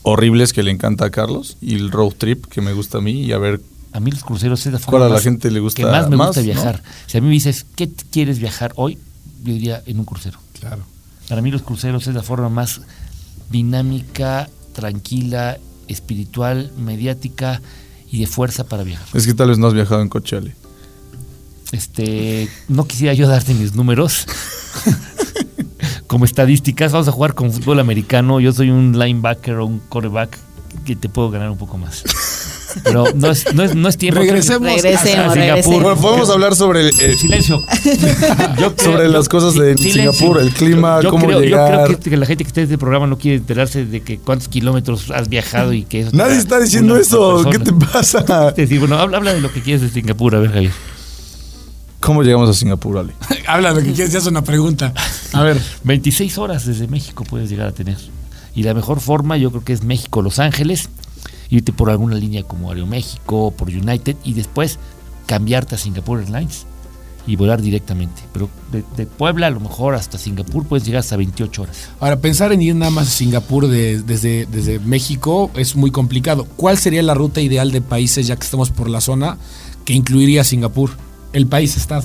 horribles 0.03 0.53
que 0.53 0.65
le 0.65 0.73
encanta 0.73 1.05
a 1.05 1.11
Carlos 1.11 1.57
y 1.61 1.77
el 1.77 1.93
road 1.93 2.13
trip 2.19 2.47
que 2.47 2.61
me 2.61 2.73
gusta 2.73 2.99
a 2.99 3.01
mí 3.01 3.13
y 3.23 3.31
a 3.31 3.39
ver 3.39 3.61
A 3.93 4.01
mí 4.01 4.11
los 4.11 4.25
cruceros 4.25 4.65
es 4.67 4.73
la 4.73 4.79
forma 4.79 4.91
¿Cuál 4.93 5.03
a 5.03 5.09
la 5.09 5.15
más- 5.15 5.23
gente 5.23 5.51
le 5.51 5.61
gusta 5.61 5.83
que 5.83 5.89
más 5.91 6.09
me 6.09 6.17
más, 6.17 6.29
gusta 6.29 6.41
no? 6.41 6.47
viajar. 6.47 6.83
Si 7.07 7.19
a 7.19 7.21
mí 7.21 7.27
me 7.27 7.33
dices, 7.35 7.67
¿qué 7.77 7.91
quieres 8.11 8.39
viajar 8.39 8.73
hoy? 8.77 8.99
Yo 9.45 9.53
diría 9.53 9.83
en 9.87 9.99
un 9.99 10.05
crucero. 10.05 10.39
Claro. 10.59 10.83
Para 11.29 11.43
mí 11.43 11.51
los 11.51 11.63
cruceros 11.63 12.07
es 12.07 12.15
la 12.15 12.23
forma 12.23 12.49
más 12.49 12.81
dinámica, 13.51 14.49
tranquila, 14.73 15.59
espiritual, 15.89 16.73
mediática 16.79 17.61
y 18.11 18.21
de 18.21 18.27
fuerza 18.27 18.65
para 18.65 18.83
viajar. 18.83 19.07
Es 19.15 19.27
que 19.27 19.35
tal 19.35 19.49
vez 19.49 19.59
no 19.59 19.67
has 19.67 19.75
viajado 19.75 20.01
en 20.01 20.09
coche, 20.09 20.37
Ale. 20.37 20.55
Este, 21.73 22.49
no 22.69 22.87
quisiera 22.87 23.15
yo 23.15 23.27
darte 23.29 23.55
mis 23.55 23.75
números 23.75 24.27
como 26.07 26.25
estadísticas. 26.25 26.93
Vamos 26.93 27.09
a 27.09 27.13
jugar 27.13 27.35
con 27.35 27.53
fútbol 27.53 27.81
americano. 27.81 28.41
Yo 28.41 28.53
soy 28.53 28.71
un 28.71 28.99
linebacker 28.99 29.57
o 29.57 29.67
un 29.67 29.79
quarterback 29.81 30.39
que 30.85 30.97
te 30.97 31.09
puedo 31.09 31.31
ganar 31.31 31.51
un 31.51 31.59
poco 31.59 31.79
más. 31.79 32.05
Pero 32.85 33.05
no 33.15 33.31
es, 33.31 33.55
no 33.55 33.63
es, 33.63 33.75
no 33.75 33.89
es 33.89 33.97
tiempo. 33.97 34.21
Regresemos. 34.21 34.69
Regresemos, 34.69 35.01
a 35.03 35.05
Singapur. 35.05 35.37
regresemos. 35.39 35.83
Bueno, 35.83 36.01
podemos 36.01 36.31
hablar 36.31 36.55
sobre 36.57 36.81
el, 36.81 36.89
eh, 37.01 37.17
Silencio. 37.19 37.61
Yo 38.59 38.75
creo- 38.77 38.93
Sobre 38.93 39.09
las 39.09 39.29
cosas 39.29 39.55
de 39.55 39.77
Singapur, 39.77 40.41
el 40.41 40.51
clima, 40.51 41.01
yo 41.03 41.11
cómo 41.11 41.27
creo, 41.27 41.41
llegar. 41.41 41.73
Yo 41.81 41.85
creo 41.87 42.01
que, 42.01 42.11
que 42.11 42.17
la 42.17 42.27
gente 42.27 42.45
que 42.45 42.49
está 42.49 42.61
en 42.61 42.65
este 42.65 42.79
programa 42.79 43.07
no 43.07 43.19
quiere 43.19 43.39
enterarse 43.39 43.85
de 43.85 44.01
que 44.01 44.19
cuántos 44.19 44.49
kilómetros 44.49 45.11
has 45.11 45.29
viajado 45.29 45.73
y 45.73 45.85
que 45.85 46.01
eso. 46.01 46.11
Nadie 46.13 46.37
está 46.37 46.59
diciendo 46.61 46.97
eso. 46.97 47.45
¿Qué 47.51 47.59
te 47.59 47.73
pasa? 47.73 48.25
Es 48.51 48.57
decir, 48.57 48.79
bueno, 48.81 48.97
habla, 48.99 49.17
habla 49.19 49.33
de 49.35 49.41
lo 49.41 49.53
que 49.53 49.61
quieres 49.63 49.83
de 49.83 49.89
Singapur, 49.91 50.35
a 50.35 50.39
ver, 50.41 50.53
Javier. 50.53 50.73
¿Cómo 52.01 52.23
llegamos 52.25 52.49
a 52.51 52.53
Singapur, 52.55 52.99
Ale? 52.99 53.13
Habla 53.47 53.73
lo 53.73 53.81
que 53.81 53.93
quieras, 53.93 54.13
ya 54.13 54.19
es 54.19 54.27
una 54.27 54.43
pregunta. 54.43 54.93
A 55.33 55.43
ver, 55.43 55.61
26 55.85 56.37
horas 56.39 56.67
desde 56.67 56.89
México 56.89 57.23
puedes 57.25 57.49
llegar 57.49 57.69
a 57.69 57.73
tener. 57.73 57.97
Y 58.57 58.65
la 58.65 58.75
mejor 58.75 59.01
forma 59.01 59.37
yo 59.37 59.51
creo 59.51 59.63
que 59.63 59.73
es 59.73 59.85
México-Los 59.85 60.41
Ángeles, 60.41 60.89
irte 61.57 61.73
por 61.73 61.91
alguna 61.91 62.15
línea 62.17 62.43
como 62.43 62.71
Aeroméxico, 62.71 63.51
por 63.53 63.69
United 63.69 64.17
y 64.25 64.33
después 64.33 64.79
cambiarte 65.27 65.75
a 65.75 65.79
Singapore 65.79 66.23
Airlines 66.23 66.67
y 67.27 67.37
volar 67.37 67.61
directamente. 67.63 68.23
Pero 68.33 68.49
de, 68.73 68.83
de 68.97 69.07
Puebla 69.07 69.47
a 69.47 69.51
lo 69.51 69.61
mejor 69.61 69.95
hasta 69.95 70.19
Singapur 70.19 70.67
puedes 70.67 70.85
llegar 70.85 71.01
hasta 71.01 71.17
28 71.17 71.63
horas. 71.63 71.89
ahora 72.01 72.17
pensar 72.21 72.53
en 72.53 72.63
ir 72.63 72.75
nada 72.75 72.91
más 72.91 73.07
a 73.09 73.11
Singapur 73.11 73.69
de- 73.69 74.03
desde, 74.03 74.47
desde 74.47 74.79
México 74.81 75.51
es 75.55 75.77
muy 75.77 75.91
complicado. 75.91 76.47
¿Cuál 76.57 76.79
sería 76.79 77.03
la 77.03 77.15
ruta 77.15 77.41
ideal 77.41 77.71
de 77.71 77.81
países, 77.81 78.27
ya 78.27 78.35
que 78.37 78.43
estamos 78.45 78.71
por 78.71 78.89
la 78.89 79.01
zona, 79.01 79.37
que 79.85 79.93
incluiría 79.93 80.43
Singapur? 80.45 80.91
El 81.33 81.47
país-estado. 81.47 82.05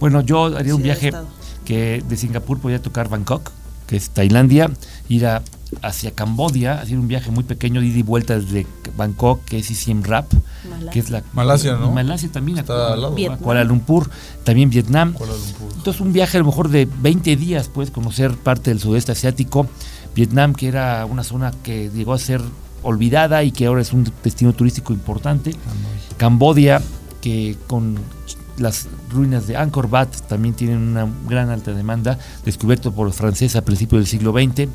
Bueno, 0.00 0.20
yo 0.20 0.46
haría 0.56 0.74
un 0.74 0.80
Sí, 0.80 0.84
viaje 0.84 1.06
estado. 1.08 1.26
que 1.64 2.02
de 2.08 2.16
Singapur 2.16 2.58
podía 2.60 2.80
tocar 2.80 3.08
Bangkok, 3.08 3.50
que 3.86 3.96
es 3.96 4.10
Tailandia, 4.10 4.70
ir 5.08 5.26
a 5.26 5.42
hacia 5.82 6.10
Cambodia, 6.12 6.80
hacer 6.80 6.98
un 6.98 7.08
viaje 7.08 7.30
muy 7.30 7.44
pequeño 7.44 7.82
ida 7.82 7.98
y 7.98 8.02
vuelta 8.02 8.38
desde 8.38 8.66
Bangkok, 8.96 9.44
que 9.44 9.58
es 9.58 9.66
Siem 9.66 10.02
Rap, 10.02 10.26
Malasia. 10.68 10.90
que 10.90 10.98
es 10.98 11.10
la 11.10 11.22
Malasia, 11.32 11.76
¿no? 11.76 11.90
Malasia 11.92 12.30
también, 12.30 12.58
a- 12.58 12.60
Está 12.62 12.92
al 12.92 13.02
lado. 13.02 13.16
Kuala 13.40 13.64
Lumpur, 13.64 14.08
también 14.44 14.70
Vietnam. 14.70 15.12
Kuala 15.12 15.32
Lumpur. 15.34 15.72
Entonces 15.76 16.00
un 16.00 16.12
viaje 16.12 16.36
a 16.36 16.40
lo 16.40 16.46
mejor 16.46 16.68
de 16.68 16.88
20 17.00 17.36
días, 17.36 17.68
puedes 17.68 17.90
conocer 17.90 18.32
parte 18.36 18.70
del 18.70 18.80
sudeste 18.80 19.12
asiático, 19.12 19.66
Vietnam, 20.14 20.52
que 20.54 20.68
era 20.68 21.04
una 21.06 21.24
zona 21.24 21.52
que 21.62 21.90
llegó 21.94 22.12
a 22.14 22.18
ser 22.18 22.40
olvidada 22.82 23.42
y 23.44 23.50
que 23.52 23.66
ahora 23.66 23.80
es 23.82 23.92
un 23.92 24.10
destino 24.22 24.52
turístico 24.52 24.92
importante, 24.92 25.54
Cambodia, 26.16 26.80
que 27.20 27.56
con 27.66 27.96
las 28.58 28.86
ruinas 29.10 29.46
de 29.48 29.56
Angkor 29.56 29.86
Wat 29.90 30.08
también 30.28 30.54
tienen 30.54 30.78
una 30.78 31.08
gran 31.28 31.50
alta 31.50 31.72
demanda, 31.72 32.18
descubierto 32.44 32.92
por 32.92 33.06
los 33.06 33.16
franceses 33.16 33.56
a 33.56 33.64
principios 33.64 34.00
del 34.00 34.06
siglo 34.06 34.32
XX, 34.32 34.68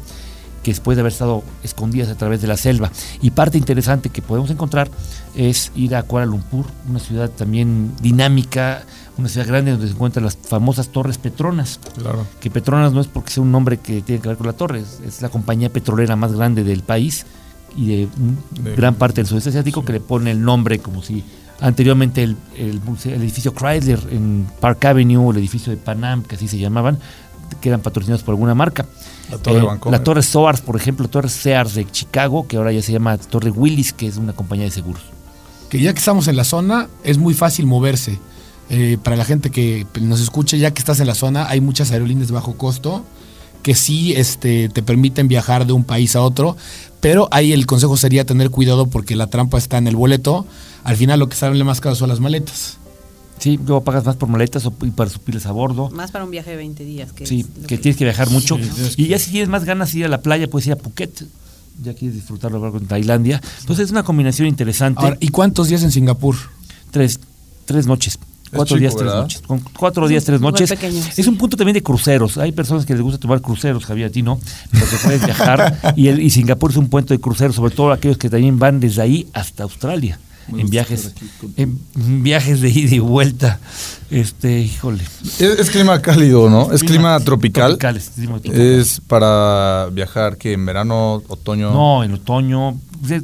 que 0.63 0.71
después 0.71 0.95
de 0.97 1.01
haber 1.01 1.11
estado 1.13 1.43
escondidas 1.63 2.09
a 2.09 2.15
través 2.15 2.41
de 2.41 2.47
la 2.47 2.57
selva. 2.57 2.91
Y 3.21 3.31
parte 3.31 3.57
interesante 3.57 4.09
que 4.09 4.21
podemos 4.21 4.49
encontrar 4.51 4.89
es 5.35 5.71
ir 5.75 5.95
a 5.95 6.03
Kuala 6.03 6.25
Lumpur, 6.25 6.65
una 6.89 6.99
ciudad 6.99 7.29
también 7.29 7.91
dinámica, 8.01 8.83
una 9.17 9.29
ciudad 9.29 9.47
grande 9.47 9.71
donde 9.71 9.87
se 9.87 9.93
encuentran 9.93 10.25
las 10.25 10.37
famosas 10.37 10.89
Torres 10.89 11.17
Petronas 11.17 11.79
Claro. 11.97 12.25
que 12.39 12.49
Petronas 12.49 12.93
no 12.93 13.01
es 13.01 13.07
porque 13.07 13.31
sea 13.31 13.43
un 13.43 13.51
nombre 13.51 13.77
que 13.77 14.01
tiene 14.01 14.21
que 14.21 14.27
ver 14.29 14.37
con 14.37 14.47
la 14.47 14.53
torre, 14.53 14.83
es, 15.05 15.21
la 15.21 15.29
compañía 15.29 15.69
petrolera 15.71 16.15
más 16.15 16.33
grande 16.33 16.63
del 16.63 16.83
país 16.83 17.25
y 17.75 17.87
de, 17.87 18.05
mm, 18.07 18.63
De- 18.63 18.75
gran 18.75 18.95
parte 18.95 19.15
del 19.21 19.27
sudeste 19.27 19.49
asiático 19.49 19.83
que 19.85 19.93
le 19.93 19.99
pone 19.99 20.31
el 20.31 20.41
nombre 20.41 20.79
como 20.79 21.03
si 21.03 21.23
anteriormente 21.61 22.23
el, 22.23 22.37
el 22.55 22.81
edificio 23.21 23.53
Chrysler 23.53 23.99
en 24.11 24.47
Park 24.61 24.85
Avenue, 24.85 25.31
el 25.31 25.37
edificio 25.37 25.71
de 25.71 25.77
Panam, 25.77 26.23
que 26.23 26.35
así 26.35 26.47
se 26.47 26.57
llamaban, 26.57 26.97
que 27.61 27.69
eran 27.69 27.81
patrocinados 27.81 28.23
por 28.23 28.33
alguna 28.33 28.55
marca. 28.55 28.85
La 29.29 29.37
Torre 29.37 29.59
Eh, 29.59 29.91
la 29.91 30.03
Torre 30.03 30.23
Soars, 30.23 30.61
por 30.61 30.75
ejemplo, 30.75 31.07
Torre 31.07 31.29
Sears 31.29 31.75
de 31.75 31.85
Chicago, 31.85 32.47
que 32.47 32.57
ahora 32.57 32.71
ya 32.71 32.81
se 32.81 32.91
llama 32.91 33.17
Torre 33.17 33.51
Willis, 33.51 33.93
que 33.93 34.07
es 34.07 34.17
una 34.17 34.33
compañía 34.33 34.65
de 34.65 34.71
seguros. 34.71 35.03
que 35.69 35.79
ya 35.79 35.93
que 35.93 35.99
estamos 35.99 36.27
en 36.27 36.35
la 36.35 36.45
zona, 36.45 36.89
es 37.03 37.19
muy 37.19 37.35
fácil 37.35 37.67
moverse. 37.67 38.19
Eh, 38.71 38.97
para 39.03 39.15
la 39.15 39.23
gente 39.23 39.51
que 39.51 39.85
nos 40.01 40.19
escuche, 40.19 40.57
ya 40.57 40.71
que 40.71 40.79
estás 40.79 40.99
en 40.99 41.05
la 41.05 41.13
zona, 41.13 41.47
hay 41.47 41.61
muchas 41.61 41.91
aerolíneas 41.91 42.27
de 42.29 42.33
bajo 42.33 42.57
costo 42.57 43.05
que 43.61 43.75
sí 43.75 44.13
este, 44.15 44.69
te 44.69 44.81
permiten 44.81 45.27
viajar 45.27 45.65
de 45.65 45.73
un 45.73 45.83
país 45.83 46.15
a 46.15 46.21
otro, 46.21 46.55
pero 46.99 47.27
ahí 47.31 47.53
el 47.53 47.65
consejo 47.65 47.97
sería 47.97 48.25
tener 48.25 48.49
cuidado 48.49 48.87
porque 48.87 49.15
la 49.15 49.27
trampa 49.27 49.57
está 49.57 49.77
en 49.77 49.87
el 49.87 49.95
boleto. 49.95 50.45
Al 50.83 50.95
final 50.95 51.19
lo 51.19 51.29
que 51.29 51.35
sale 51.35 51.63
más 51.63 51.81
caro 51.81 51.95
son 51.95 52.09
las 52.09 52.19
maletas. 52.19 52.78
Sí, 53.39 53.57
luego 53.57 53.83
pagas 53.83 54.05
más 54.05 54.15
por 54.15 54.29
maletas 54.29 54.65
o 54.65 54.73
y 54.83 54.91
para 54.91 55.09
subirles 55.09 55.45
a 55.45 55.51
bordo. 55.51 55.89
Más 55.91 56.11
para 56.11 56.25
un 56.25 56.31
viaje 56.31 56.51
de 56.51 56.57
20 56.57 56.83
días. 56.85 57.13
Que 57.13 57.25
Sí, 57.25 57.45
que 57.67 57.77
tienes 57.77 57.97
que 57.97 58.03
viajar 58.03 58.29
mucho. 58.29 58.57
Sí, 58.57 58.93
y 58.97 59.07
ya 59.07 59.17
si 59.19 59.31
tienes 59.31 59.49
más 59.49 59.63
ganas 59.65 59.91
de 59.93 59.99
ir 59.99 60.05
a 60.05 60.09
la 60.09 60.21
playa, 60.21 60.49
puedes 60.49 60.67
ir 60.67 60.73
a 60.73 60.75
Phuket. 60.75 61.25
Ya 61.81 61.93
quieres 61.93 62.15
disfrutarlo 62.15 62.63
algo 62.63 62.77
en 62.77 62.87
Tailandia. 62.87 63.41
Entonces 63.61 63.85
es 63.85 63.91
una 63.91 64.03
combinación 64.03 64.47
interesante. 64.47 65.01
Ahora, 65.01 65.17
¿y 65.21 65.29
cuántos 65.29 65.69
días 65.69 65.81
en 65.83 65.91
Singapur? 65.91 66.35
tres, 66.91 67.19
tres 67.65 67.87
noches. 67.87 68.19
Cuatro 68.51 68.77
chico, 68.77 68.79
días, 68.79 68.95
tres 68.95 69.13
noches. 69.13 69.41
Con 69.45 69.59
cuatro 69.77 70.07
días, 70.07 70.23
tres 70.25 70.41
noches. 70.41 70.69
pequeño, 70.71 70.99
Es 70.99 71.13
sí. 71.13 71.21
un 71.27 71.37
punto 71.37 71.55
también 71.55 71.75
de 71.75 71.83
cruceros. 71.83 72.37
Hay 72.39 72.51
personas 72.51 72.83
que 72.85 72.93
les 72.93 73.01
gusta 73.03 73.19
tomar 73.19 73.41
cruceros, 73.41 73.85
Javier, 73.85 74.07
a 74.07 74.11
ti 74.11 74.23
no, 74.23 74.39
pero 74.71 74.85
que 74.89 74.95
puedes 75.03 75.23
viajar. 75.23 75.79
y, 75.95 76.07
el, 76.07 76.19
y 76.19 76.31
Singapur 76.31 76.71
es 76.71 76.77
un 76.77 76.89
puente 76.89 77.13
de 77.13 77.19
cruceros, 77.19 77.55
sobre 77.55 77.75
todo 77.75 77.91
aquellos 77.91 78.17
que 78.17 78.27
también 78.29 78.57
van 78.57 78.79
desde 78.79 79.03
ahí 79.03 79.27
hasta 79.33 79.63
Australia. 79.63 80.19
En 80.57 80.69
viajes, 80.69 81.13
en 81.57 82.23
viajes 82.23 82.61
de 82.61 82.69
ida 82.69 82.95
y 82.95 82.99
vuelta. 82.99 83.59
Este, 84.09 84.61
híjole. 84.61 85.03
Es, 85.03 85.41
es 85.41 85.69
clima 85.69 86.01
cálido, 86.01 86.49
¿no? 86.49 86.71
Es 86.71 86.83
clima 86.83 87.19
tropical. 87.19 87.77
Tropical, 87.77 87.97
es 87.97 88.09
clima 88.09 88.39
tropical. 88.39 88.59
Es 88.59 89.01
para 89.05 89.87
viajar 89.91 90.37
que 90.37 90.53
en 90.53 90.65
verano, 90.65 91.21
otoño. 91.27 91.71
No, 91.71 92.03
en 92.03 92.13
otoño. 92.13 92.79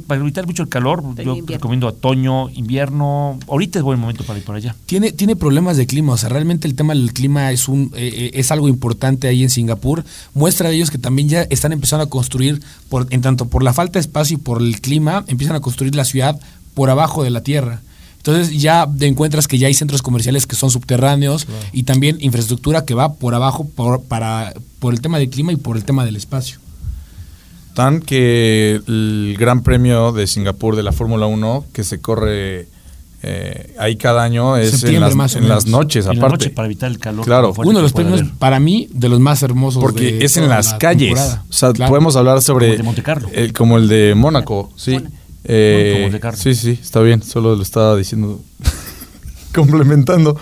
Para 0.06 0.20
evitar 0.20 0.46
mucho 0.46 0.62
el 0.62 0.70
calor, 0.70 1.02
yo 1.02 1.10
invierno. 1.10 1.46
recomiendo 1.48 1.86
otoño, 1.88 2.48
invierno. 2.50 3.38
Ahorita 3.46 3.78
es 3.78 3.82
buen 3.82 3.98
momento 3.98 4.24
para 4.24 4.38
ir 4.38 4.44
por 4.44 4.54
allá. 4.54 4.74
Tiene, 4.86 5.12
tiene 5.12 5.36
problemas 5.36 5.76
de 5.76 5.86
clima, 5.86 6.14
o 6.14 6.16
sea, 6.16 6.30
realmente 6.30 6.66
el 6.66 6.74
tema 6.74 6.94
del 6.94 7.12
clima 7.12 7.52
es, 7.52 7.68
un, 7.68 7.92
eh, 7.94 8.10
eh, 8.14 8.30
es 8.34 8.50
algo 8.50 8.68
importante 8.68 9.28
ahí 9.28 9.42
en 9.42 9.50
Singapur. 9.50 10.04
Muestra 10.32 10.70
de 10.70 10.76
ellos 10.76 10.90
que 10.90 10.96
también 10.96 11.28
ya 11.28 11.42
están 11.42 11.72
empezando 11.72 12.04
a 12.04 12.08
construir, 12.08 12.62
por, 12.88 13.06
en 13.10 13.20
tanto 13.20 13.48
por 13.48 13.62
la 13.62 13.74
falta 13.74 13.94
de 13.94 14.00
espacio 14.00 14.36
y 14.36 14.40
por 14.40 14.62
el 14.62 14.80
clima, 14.80 15.24
empiezan 15.26 15.56
a 15.56 15.60
construir 15.60 15.94
la 15.94 16.06
ciudad 16.06 16.40
por 16.76 16.90
abajo 16.90 17.24
de 17.24 17.30
la 17.30 17.40
tierra. 17.42 17.80
Entonces 18.18 18.60
ya 18.60 18.86
te 18.98 19.06
encuentras 19.06 19.48
que 19.48 19.56
ya 19.58 19.66
hay 19.68 19.74
centros 19.74 20.02
comerciales 20.02 20.46
que 20.46 20.54
son 20.56 20.70
subterráneos 20.70 21.46
y 21.72 21.84
también 21.84 22.18
infraestructura 22.20 22.84
que 22.84 22.92
va 22.94 23.14
por 23.14 23.34
abajo 23.34 23.66
por, 23.74 24.02
para, 24.02 24.52
por 24.78 24.92
el 24.94 25.00
tema 25.00 25.18
del 25.18 25.30
clima 25.30 25.52
y 25.52 25.56
por 25.56 25.76
el 25.76 25.84
tema 25.84 26.04
del 26.04 26.16
espacio. 26.16 26.58
Tan 27.74 28.00
que 28.00 28.80
el 28.86 29.36
Gran 29.38 29.62
Premio 29.62 30.12
de 30.12 30.26
Singapur 30.26 30.76
de 30.76 30.82
la 30.82 30.92
Fórmula 30.92 31.26
1 31.26 31.64
que 31.72 31.84
se 31.84 32.00
corre 32.00 32.68
eh, 33.22 33.74
ahí 33.78 33.96
cada 33.96 34.22
año 34.22 34.56
es 34.56 34.82
en 34.84 35.00
las, 35.00 35.14
más 35.14 35.36
en 35.36 35.48
las 35.48 35.66
noches, 35.66 36.06
En 36.06 36.12
la 36.18 36.26
aparte. 36.26 36.46
noche 36.46 36.50
para 36.50 36.66
evitar 36.66 36.90
el 36.90 36.98
calor. 36.98 37.24
Claro. 37.24 37.52
Uno 37.56 37.78
de 37.78 37.82
los 37.82 37.92
premios, 37.92 38.20
haber. 38.20 38.32
para 38.34 38.60
mí, 38.60 38.88
de 38.92 39.08
los 39.08 39.20
más 39.20 39.42
hermosos. 39.42 39.80
Porque 39.82 40.12
de 40.12 40.24
es 40.24 40.36
en 40.36 40.48
las 40.48 40.72
la 40.72 40.78
calles. 40.78 41.08
temporada. 41.14 41.44
O 41.48 41.52
sea, 41.52 41.72
Claro. 41.72 41.90
podemos 41.90 42.16
hablar 42.16 42.40
sobre. 42.42 42.66
Como 42.66 42.72
el 42.72 42.78
de 42.78 42.82
Monte 42.84 43.02
Carlo. 43.02 43.28
el- 43.32 43.52
como 43.52 43.76
el 43.78 43.88
de 43.88 44.14
Mónaco, 44.16 44.70
sí. 44.76 44.92
Mónaco. 44.92 45.12
Eh, 45.48 46.08
Como 46.10 46.20
Carlo. 46.20 46.38
sí, 46.38 46.54
sí, 46.54 46.78
está 46.82 47.00
bien. 47.00 47.22
Solo 47.22 47.54
lo 47.54 47.62
estaba 47.62 47.96
diciendo. 47.96 48.40
complementando 49.54 50.36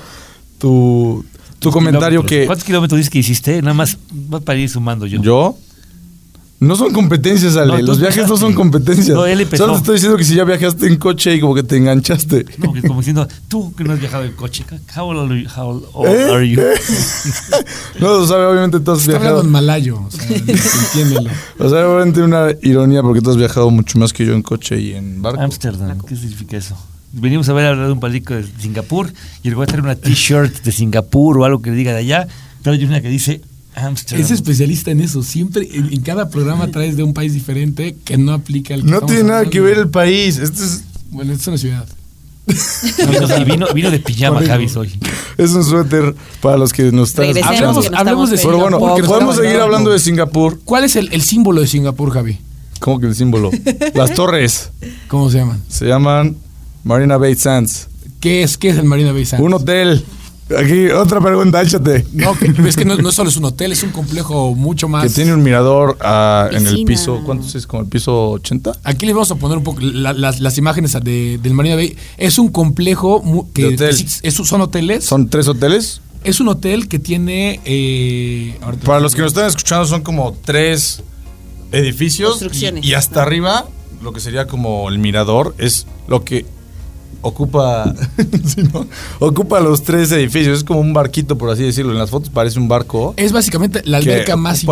tu, 0.58 1.24
tu 1.58 1.70
comentario 1.70 2.24
que. 2.24 2.46
¿Cuántos 2.46 2.64
kilómetros 2.64 2.98
dices 2.98 3.10
que 3.10 3.18
hiciste? 3.20 3.62
Nada 3.62 3.74
más 3.74 3.96
para 4.44 4.58
ir 4.58 4.68
sumando 4.68 5.06
yo. 5.06 5.20
¿Yo? 5.22 5.56
No 6.60 6.76
son 6.76 6.92
competencias, 6.92 7.56
Ale. 7.56 7.72
No, 7.82 7.86
Los 7.88 8.00
viajes 8.00 8.26
no 8.28 8.36
son 8.36 8.54
competencias. 8.54 9.08
No, 9.14 9.26
él 9.26 9.40
empezó. 9.40 9.64
Solo 9.64 9.74
te 9.74 9.78
estoy 9.80 9.94
diciendo 9.96 10.16
que 10.16 10.24
si 10.24 10.34
ya 10.34 10.44
viajaste 10.44 10.86
en 10.86 10.96
coche 10.96 11.34
y 11.34 11.40
como 11.40 11.54
que 11.54 11.62
te 11.62 11.76
enganchaste. 11.76 12.46
No, 12.58 12.72
que 12.72 12.80
como 12.82 13.00
diciendo, 13.00 13.26
tú 13.48 13.74
que 13.74 13.84
no 13.84 13.92
has 13.92 14.00
viajado 14.00 14.24
en 14.24 14.32
coche, 14.32 14.64
how 14.96 15.04
old 15.08 15.30
are 15.30 15.42
you? 15.42 15.48
How 15.54 15.82
old 15.92 16.08
¿Eh? 16.08 16.30
are 16.32 16.48
you? 16.48 16.60
No, 18.00 18.12
o 18.12 18.26
sea, 18.26 18.48
obviamente 18.48 18.80
tú 18.80 18.92
has 18.92 19.00
Está 19.00 19.12
viajado. 19.18 19.42
en 19.42 19.50
malayo, 19.50 20.00
o 20.00 20.10
sea, 20.10 20.26
entiéndelo. 20.36 21.30
O 21.58 21.68
sea, 21.68 21.88
obviamente 21.88 22.22
una 22.22 22.48
ironía 22.62 23.02
porque 23.02 23.20
tú 23.20 23.30
has 23.30 23.36
viajado 23.36 23.70
mucho 23.70 23.98
más 23.98 24.12
que 24.12 24.24
yo 24.26 24.34
en 24.34 24.42
coche 24.42 24.80
y 24.80 24.94
en 24.94 25.22
barco. 25.22 25.40
Amsterdam, 25.40 25.98
¿qué 26.06 26.16
significa 26.16 26.56
eso? 26.56 26.76
Venimos 27.12 27.48
a 27.48 27.52
ver 27.52 27.66
hablar 27.66 27.86
de 27.86 27.92
un 27.92 28.00
palico 28.00 28.34
de 28.34 28.44
Singapur 28.58 29.12
y 29.42 29.48
le 29.48 29.54
voy 29.54 29.64
a 29.64 29.66
traer 29.66 29.82
una 29.84 29.94
t-shirt 29.94 30.62
de 30.64 30.72
Singapur 30.72 31.38
o 31.38 31.44
algo 31.44 31.62
que 31.62 31.70
le 31.70 31.76
diga 31.76 31.92
de 31.92 31.98
allá. 31.98 32.26
Trae 32.62 32.84
una 32.84 33.00
que 33.00 33.08
dice 33.08 33.40
Amsterdam. 33.74 34.24
Es 34.24 34.30
especialista 34.30 34.90
en 34.90 35.00
eso. 35.00 35.22
Siempre, 35.22 35.68
en, 35.72 35.92
en 35.92 36.00
cada 36.02 36.28
programa 36.30 36.70
traes 36.70 36.96
de 36.96 37.02
un 37.02 37.12
país 37.14 37.32
diferente 37.34 37.96
que 38.04 38.16
no 38.18 38.32
aplica 38.32 38.74
el 38.74 38.84
que 38.84 38.90
No 38.90 39.00
tiene 39.02 39.24
nada 39.24 39.44
que 39.46 39.60
ver 39.60 39.78
el 39.78 39.88
país. 39.88 40.38
Esto 40.38 40.62
es, 40.64 40.84
Bueno, 41.10 41.32
es 41.32 41.46
una 41.46 41.58
ciudad. 41.58 41.86
Vino- 42.46 43.44
vino, 43.44 43.66
vino 43.74 43.90
de 43.90 43.98
pijama. 44.00 44.42
Javis, 44.44 44.76
hoy. 44.76 44.90
es 45.38 45.50
un 45.52 45.64
suéter 45.64 46.14
para 46.42 46.56
los 46.58 46.72
que 46.72 46.92
nos 46.92 47.10
están 47.10 47.24
Regresemos, 47.26 47.54
escuchando. 47.54 47.86
Hablemos- 47.86 47.90
no 47.90 47.98
hablemos 47.98 48.30
de 48.30 48.36
Pero 48.36 48.58
bueno, 48.58 48.78
podemos 48.78 49.00
estamos 49.12 49.36
seguir 49.36 49.48
hablando. 49.52 49.64
hablando 49.64 49.90
de 49.92 49.98
Singapur. 49.98 50.60
¿Cuál 50.64 50.84
es 50.84 50.96
el, 50.96 51.12
el 51.12 51.22
símbolo 51.22 51.60
de 51.62 51.66
Singapur, 51.66 52.10
Javi? 52.10 52.38
¿Cómo 52.80 53.00
que 53.00 53.06
el 53.06 53.14
símbolo? 53.14 53.50
Las 53.94 54.12
torres. 54.14 54.70
¿Cómo 55.08 55.30
se 55.30 55.38
llaman? 55.38 55.62
Se 55.68 55.86
llaman 55.86 56.36
Marina 56.84 57.16
Bay 57.16 57.34
Sands. 57.34 57.88
¿Qué 58.20 58.42
es, 58.42 58.58
qué 58.58 58.68
es 58.70 58.76
el 58.76 58.84
Marina 58.84 59.12
Bay 59.12 59.24
Sands? 59.24 59.42
Un 59.44 59.54
hotel. 59.54 60.04
Aquí, 60.58 60.88
otra 60.90 61.20
pregunta, 61.20 61.62
échate. 61.62 62.04
No, 62.12 62.38
que- 62.38 62.52
es 62.68 62.76
que 62.76 62.84
no, 62.84 62.96
no 62.96 63.10
solo 63.12 63.30
es 63.30 63.36
un 63.36 63.46
hotel, 63.46 63.72
es 63.72 63.82
un 63.82 63.90
complejo 63.90 64.54
mucho 64.54 64.88
más. 64.88 65.04
Que 65.04 65.08
tiene 65.10 65.32
un 65.32 65.42
mirador 65.42 65.96
ah, 66.00 66.48
en 66.52 66.66
el 66.66 66.84
piso. 66.84 67.22
¿Cuánto 67.24 67.46
es? 67.56 67.66
¿Como 67.66 67.82
el 67.82 67.88
piso 67.88 68.30
80? 68.32 68.72
Aquí 68.84 69.06
les 69.06 69.14
vamos 69.14 69.30
a 69.30 69.36
poner 69.36 69.56
un 69.58 69.64
poco 69.64 69.80
la- 69.80 70.12
las, 70.12 70.40
las 70.40 70.58
imágenes 70.58 70.92
de- 71.02 71.38
del 71.42 71.54
Marina 71.54 71.76
Bay. 71.76 71.96
Es 72.18 72.38
un 72.38 72.48
complejo 72.48 73.22
que 73.54 73.62
De 73.68 73.74
hotel. 73.74 74.06
es- 74.22 74.34
son 74.34 74.60
hoteles. 74.60 75.04
Son 75.04 75.28
tres 75.30 75.48
hoteles. 75.48 76.02
Es 76.24 76.40
un 76.40 76.48
hotel 76.48 76.88
que 76.88 76.98
tiene. 76.98 77.60
eh, 77.64 78.58
Para 78.84 79.00
los 79.00 79.14
que 79.14 79.22
nos 79.22 79.32
están 79.32 79.46
escuchando, 79.46 79.86
son 79.86 80.02
como 80.02 80.36
tres 80.44 81.02
edificios. 81.72 82.30
Construcciones. 82.30 82.84
Y, 82.84 82.88
y 82.90 82.94
hasta 82.94 83.22
arriba, 83.22 83.66
lo 84.02 84.12
que 84.12 84.20
sería 84.20 84.46
como 84.46 84.88
el 84.88 84.98
mirador, 84.98 85.54
es 85.58 85.86
lo 86.06 86.24
que 86.24 86.46
ocupa. 87.24 87.94
sí, 88.44 88.62
¿no? 88.72 88.86
Ocupa 89.18 89.60
los 89.60 89.82
tres 89.82 90.12
edificios. 90.12 90.58
Es 90.58 90.64
como 90.64 90.80
un 90.80 90.92
barquito, 90.92 91.36
por 91.36 91.50
así 91.50 91.62
decirlo. 91.62 91.92
En 91.92 91.98
las 91.98 92.10
fotos 92.10 92.30
parece 92.30 92.58
un 92.58 92.68
barco. 92.68 93.14
Es 93.16 93.32
básicamente 93.32 93.82
la 93.84 93.98
alberca 93.98 94.36
más 94.36 94.64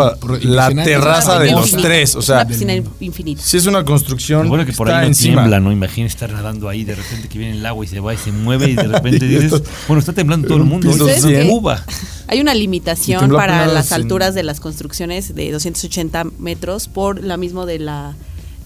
la 0.43 0.71
terraza 0.71 1.39
de 1.39 1.51
Infinita. 1.51 1.77
los 1.77 1.83
tres. 1.83 2.15
O 2.17 2.23
sea, 2.23 2.37
una 2.37 2.47
piscina 2.49 2.75
infinita. 3.01 3.43
si 3.43 3.57
es 3.57 3.67
una 3.67 3.85
construcción. 3.85 4.45
Lo 4.45 4.49
bueno 4.51 4.67
que 4.67 4.73
por 4.73 4.89
está 4.89 4.99
ahí 5.01 5.05
no 5.05 5.09
encima. 5.09 5.35
tiembla, 5.43 5.61
¿no? 5.61 5.73
Imagina 5.73 6.07
estar 6.07 6.31
nadando 6.33 6.69
ahí, 6.69 6.85
de 6.85 6.95
repente 6.95 7.29
que 7.29 7.39
viene 7.39 7.57
el 7.59 7.67
agua 7.67 7.85
y 7.85 7.89
se 7.89 8.01
va 8.01 8.15
y 8.15 8.17
se 8.19 8.33
mueve 8.33 8.71
y 8.71 8.75
de 8.77 8.83
repente 8.89 9.25
Y 9.27 9.29
dices, 9.29 9.53
esto- 9.53 9.69
bueno, 9.89 10.01
está 10.01 10.13
temblando 10.13 10.47
todo 10.49 10.59
el 10.59 10.65
mundo. 10.65 10.91
es. 11.09 11.27
Cuba. 11.49 11.85
Hay 12.29 12.41
una 12.41 12.55
limitación 12.55 13.31
para 13.31 13.67
las 13.67 13.93
alturas 13.93 14.35
de 14.35 14.43
las 14.43 14.61
construcciones 14.61 15.35
de 15.35 15.51
280 15.53 16.25
metros 16.39 16.89
por 16.89 17.23
la 17.23 17.37
mismo 17.37 17.67
de 17.67 17.79
la 17.79 18.15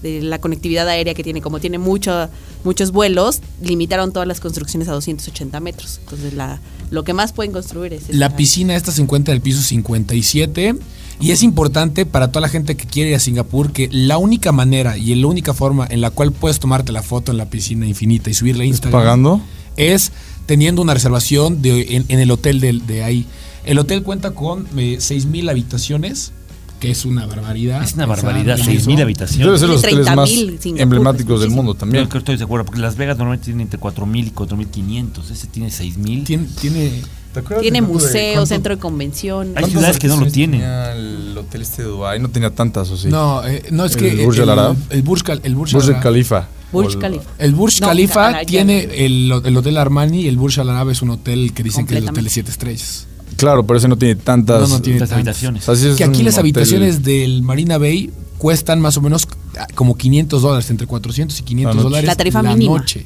de 0.01 0.21
la 0.21 0.39
conectividad 0.39 0.87
aérea 0.87 1.13
que 1.13 1.23
tiene, 1.23 1.41
como 1.41 1.59
tiene 1.59 1.77
mucho, 1.77 2.29
muchos 2.63 2.91
vuelos, 2.91 3.41
limitaron 3.61 4.11
todas 4.13 4.27
las 4.27 4.39
construcciones 4.39 4.87
a 4.87 4.93
280 4.93 5.59
metros. 5.59 5.99
Entonces 6.03 6.33
la, 6.33 6.59
lo 6.91 7.03
que 7.03 7.13
más 7.13 7.33
pueden 7.33 7.51
construir 7.51 7.93
es 7.93 8.09
La 8.09 8.27
esta- 8.27 8.37
piscina 8.37 8.75
esta 8.75 8.91
se 8.91 9.01
encuentra 9.01 9.33
en 9.33 9.37
el 9.37 9.41
piso 9.41 9.61
57 9.61 10.75
Y 11.19 11.31
es 11.31 11.41
importante 11.43 12.05
para 12.05 12.27
toda 12.31 12.41
la 12.41 12.49
gente 12.49 12.77
que 12.77 12.85
quiere 12.85 13.09
ir 13.09 13.15
a 13.15 13.19
Singapur 13.19 13.71
que 13.71 13.89
la 13.91 14.17
única 14.19 14.51
manera 14.51 14.97
y 14.97 15.15
la 15.15 15.27
única 15.27 15.53
forma 15.53 15.87
en 15.89 16.01
la 16.01 16.11
cual 16.11 16.31
puedes 16.31 16.59
tomarte 16.59 16.91
la 16.91 17.01
foto 17.01 17.31
en 17.31 17.37
la 17.37 17.49
piscina 17.49 17.87
infinita 17.87 18.29
y 18.29 18.33
subirla 18.35 18.63
a 18.63 18.67
Instagram 18.67 19.01
¿Pagando? 19.01 19.41
es 19.77 20.11
teniendo 20.45 20.81
una 20.81 20.93
reservación 20.93 21.61
de, 21.61 21.95
en, 21.97 22.05
en 22.07 22.19
el 22.19 22.29
hotel 22.31 22.59
de, 22.59 22.73
de 22.73 23.03
ahí. 23.03 23.25
El 23.65 23.79
hotel 23.79 24.01
cuenta 24.03 24.31
con 24.31 24.65
eh, 24.77 24.97
6.000 24.99 25.49
habitaciones, 25.49 26.31
que 26.79 26.91
es 26.91 27.05
una 27.05 27.25
barbaridad. 27.25 27.81
Es 27.83 27.93
una 27.95 28.05
barbaridad, 28.05 28.57
en 28.59 28.65
6 28.65 28.77
eso. 28.81 28.87
mil 28.87 28.95
Debe 28.97 29.03
habitaciones. 29.03 29.59
ser 29.59 29.69
los 29.69 29.81
Tiene 29.81 30.01
hoteles 30.01 30.15
más 30.15 30.29
30,000 30.29 30.59
Singapur, 30.61 30.81
emblemáticos 30.81 31.41
del 31.41 31.49
mundo 31.49 31.73
también. 31.73 32.03
Yo 32.03 32.09
creo 32.09 32.19
que 32.23 32.31
estoy 32.33 32.37
de 32.37 32.43
acuerdo, 32.43 32.65
porque 32.65 32.81
Las 32.81 32.95
Vegas 32.97 33.17
normalmente 33.17 33.45
tienen 33.45 33.61
entre 33.61 33.79
4.000 33.79 34.27
y 34.27 34.31
4.500. 34.31 35.31
Ese 35.31 35.47
tiene 35.47 35.69
6.000. 35.69 36.23
Tiene, 36.25 36.47
tiene 36.61 37.01
¿Te 37.33 37.39
acuerdas 37.41 37.61
Tiene 37.61 37.81
museo, 37.81 38.45
centro 38.45 38.75
de 38.75 38.79
convención. 38.81 39.53
Hay 39.55 39.65
ciudades 39.65 39.99
que 39.99 40.07
no 40.07 40.15
lo 40.15 40.21
habitaciones 40.21 40.33
tienen. 40.33 40.61
el 40.61 41.37
hotel 41.37 41.61
este 41.61 41.83
de 41.83 41.89
Dubái 41.89 42.19
no 42.19 42.29
tenía 42.29 42.51
tantas, 42.51 42.89
¿o 42.89 42.97
sí? 42.97 43.09
No, 43.09 43.45
eh, 43.45 43.63
no 43.71 43.85
es 43.85 43.95
que 43.95 44.09
¿El 44.11 44.25
Burj 44.25 44.39
Al 44.41 44.49
Arab? 44.49 44.75
el 44.89 45.01
Burj, 45.03 45.23
Khal- 45.23 45.41
el 45.43 45.55
Burj 45.55 45.73
Burj 45.73 45.89
Al 45.89 45.99
Khalifa. 45.99 46.47
Burj 46.71 46.93
el- 46.95 46.99
Khalifa. 46.99 47.23
El 47.37 47.53
Burj 47.53 47.81
No, 47.81 47.87
Khalifa 47.87 48.27
Al- 48.39 48.45
tiene 48.45 48.83
el, 49.05 49.31
el 49.43 49.57
Hotel 49.57 49.77
Armani 49.77 50.21
y 50.21 50.27
el 50.27 50.37
Burj 50.37 50.59
Al 50.59 50.69
Arab 50.69 50.89
es 50.89 51.01
un 51.01 51.11
hotel 51.11 51.53
que 51.53 51.63
dicen 51.63 51.85
que 51.85 51.93
es 51.95 51.97
el 51.97 52.03
hotel 52.09 52.23
de 52.25 52.29
Completamente. 52.29 52.29
siete 52.33 52.51
estrellas. 52.51 53.06
Claro, 53.35 53.65
pero 53.67 53.77
ese 53.77 53.87
no 53.87 53.97
tiene 53.97 54.15
tantas. 54.15 54.61
No, 54.69 54.75
no 54.77 54.81
tiene 54.81 54.99
Las 54.99 55.09
tantas. 55.09 55.27
habitaciones. 55.43 55.69
O 55.69 55.75
sea, 55.75 55.95
Que 55.95 56.03
aquí 56.03 56.23
las 56.23 56.35
hotel- 56.35 56.39
habitaciones 56.39 57.03
del 57.03 57.41
Marina 57.43 57.77
Bay 57.77 58.11
cuestan 58.37 58.79
más 58.81 58.97
o 58.97 59.01
menos 59.01 59.27
ah, 59.59 59.67
como 59.75 59.95
500 59.97 60.41
dólares, 60.41 60.69
entre 60.69 60.87
400 60.87 61.39
y 61.39 61.43
500 61.43 61.75
La 61.75 61.81
noche. 61.81 61.83
dólares 61.89 62.07
La 62.07 62.15
tarifa 62.15 62.41
mínima. 62.43 62.77
noche. 62.77 63.05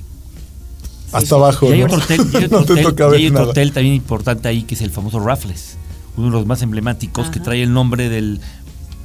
Hasta 1.12 1.36
abajo. 1.36 1.68
Y 1.70 1.74
hay 1.74 1.80
¿no? 1.80 1.86
otro 1.88 1.98
hotel, 1.98 2.22
y 2.34 2.38
hay 2.38 2.44
otro 2.46 2.60
no 2.60 2.64
hotel- 2.66 2.84
toca 2.84 3.08
y 3.08 3.10
ver 3.12 3.20
hay 3.20 3.26
otro 3.28 3.40
nada. 3.40 3.52
hotel 3.52 3.72
también 3.74 3.96
importante 3.96 4.48
ahí 4.48 4.64
que 4.64 4.76
es 4.76 4.82
el 4.82 4.92
famoso 4.92 5.20
Raffles, 5.20 5.76
uno 6.16 6.28
de 6.28 6.32
los 6.34 6.46
más 6.46 6.62
emblemáticos 6.62 7.30
que 7.30 7.40
trae 7.40 7.64
el 7.64 7.74
nombre 7.74 8.08
del 8.10 8.40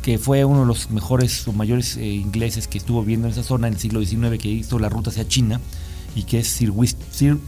que 0.03 0.19
fue 0.19 0.45
uno 0.45 0.61
de 0.61 0.67
los 0.67 0.89
mejores 0.93 1.49
o 1.49 1.53
mayores 1.53 1.97
eh, 1.97 2.05
ingleses 2.07 2.69
que 2.69 2.79
estuvo 2.79 3.01
viviendo 3.01 3.27
en 3.27 3.33
esa 3.33 3.43
zona 3.43 3.67
en 3.67 3.75
el 3.75 3.81
siglo 3.81 4.01
XIX 4.05 4.39
que 4.41 4.49
hizo 4.49 4.79
la 4.79 4.89
ruta 4.89 5.11
hacia 5.11 5.27
China 5.27 5.61
y 6.15 6.23
que 6.23 6.39
es 6.39 6.47
Sir, 6.47 6.73
Sir 7.11 7.39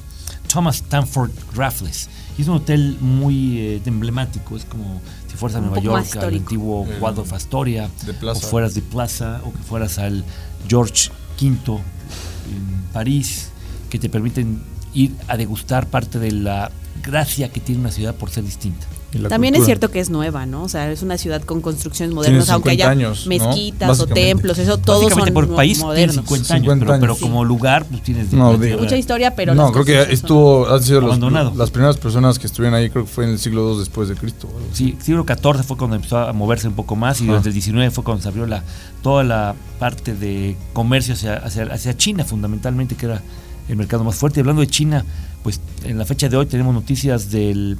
Thomas 0.53 0.77
Stanford 0.77 1.31
Raffles. 1.55 2.09
Y 2.38 2.42
es 2.42 2.49
un 2.49 2.54
hotel 2.54 2.97
muy 3.00 3.59
eh, 3.59 3.83
emblemático, 3.85 4.57
es 4.57 4.64
como 4.64 5.00
si 5.28 5.37
fueras 5.37 5.57
a 5.57 5.59
Un 5.59 5.66
Nueva 5.66 5.83
York, 5.83 6.16
al 6.16 6.35
antiguo 6.37 6.87
Eh, 6.88 6.99
Waldorf 7.00 7.33
Astoria, 7.33 7.90
de 8.07 8.14
Plaza. 8.14 8.47
o 8.47 8.49
fueras 8.50 8.75
de 8.75 8.83
Plaza, 8.83 9.40
o 9.45 9.52
que 9.52 9.59
fueras 9.59 9.99
al 9.99 10.25
George 10.68 11.11
V 11.40 11.50
en 11.76 12.83
París, 12.92 13.50
que 13.90 13.99
te 13.99 14.09
permiten 14.09 14.62
ir 14.95 15.14
a 15.26 15.37
degustar 15.37 15.88
parte 15.88 16.18
de 16.21 16.30
la 16.33 16.71
gracia 17.02 17.49
que 17.50 17.61
tiene 17.61 17.80
una 17.80 17.90
ciudad 17.90 18.14
por 18.14 18.30
ser 18.30 18.45
distinta. 18.45 18.87
También 19.29 19.55
es 19.55 19.65
cierto 19.65 19.91
que 19.91 20.00
es 20.00 20.11
nueva, 20.11 20.45
¿no? 20.45 20.65
O 20.65 20.69
sea, 20.69 20.91
es 20.93 21.03
una 21.03 21.17
ciudad 21.17 21.41
con 21.43 21.62
construcciones 21.62 22.15
modernas, 22.15 22.45
Tiene 22.45 22.53
aunque 22.53 22.71
50 22.73 22.85
haya 22.85 22.91
años, 22.91 23.23
¿no? 23.25 23.29
mezquitas 23.31 24.00
o 24.00 24.07
templos, 24.07 24.59
eso 24.59 24.77
todos 24.77 25.11
son 25.12 25.33
por 25.33 25.55
país 25.55 25.79
tiene 25.79 25.87
modernos. 25.87 26.15
50 26.17 26.55
años, 26.55 26.65
50 26.75 27.00
pero, 27.00 27.17
como 27.17 27.43
lugar 27.45 27.87
pues 27.87 28.03
tienes 28.03 28.31
No, 28.33 28.59
de- 28.59 28.77
Mucha 28.77 28.97
historia, 28.99 29.35
pero 29.35 29.55
no, 29.55 29.73
creo 29.73 29.85
que 29.87 30.12
estuvo, 30.12 30.69
han 30.69 30.83
sido 30.83 31.00
los- 31.00 31.57
las 31.57 31.71
primeras 31.71 31.97
personas 31.97 32.38
que 32.38 32.47
estuvieron 32.47 32.79
ahí, 32.79 32.91
creo 32.91 33.05
que 33.05 33.11
fue 33.11 33.25
en 33.25 33.31
el 33.31 33.38
siglo 33.38 33.73
II 33.73 33.79
después 33.79 34.09
de 34.11 34.15
Cristo. 34.15 34.47
Sí, 34.75 34.97
siglo 35.00 35.25
XIV 35.27 35.62
fue 35.62 35.79
cuando 35.79 35.97
empezó 35.97 36.19
a 36.19 36.33
moverse 36.35 36.69
un 36.69 36.75
poco 36.75 36.95
más 36.95 37.21
y 37.23 37.27
durante 37.27 37.49
el 37.49 37.55
XIX 37.61 37.91
fue 37.91 38.05
cuando 38.05 38.23
se 38.23 38.29
abrió 38.29 38.45
la, 38.47 38.62
toda 39.03 39.25
la 39.25 39.55
parte 39.79 40.15
de 40.15 40.55
comercio 40.75 41.15
hacia, 41.15 41.37
hacia, 41.37 41.62
hacia 41.65 41.97
China 41.97 42.25
fundamentalmente, 42.25 42.95
que 42.95 43.07
era 43.07 43.23
el 43.71 43.77
mercado 43.77 44.05
más 44.05 44.17
fuerte. 44.17 44.41
Y 44.41 44.43
hablando 44.43 44.61
de 44.61 44.69
China, 44.69 45.05
pues 45.43 45.61
en 45.85 45.97
la 45.97 46.05
fecha 46.05 46.29
de 46.29 46.37
hoy 46.37 46.45
tenemos 46.47 46.75
noticias 46.75 47.31
del 47.31 47.79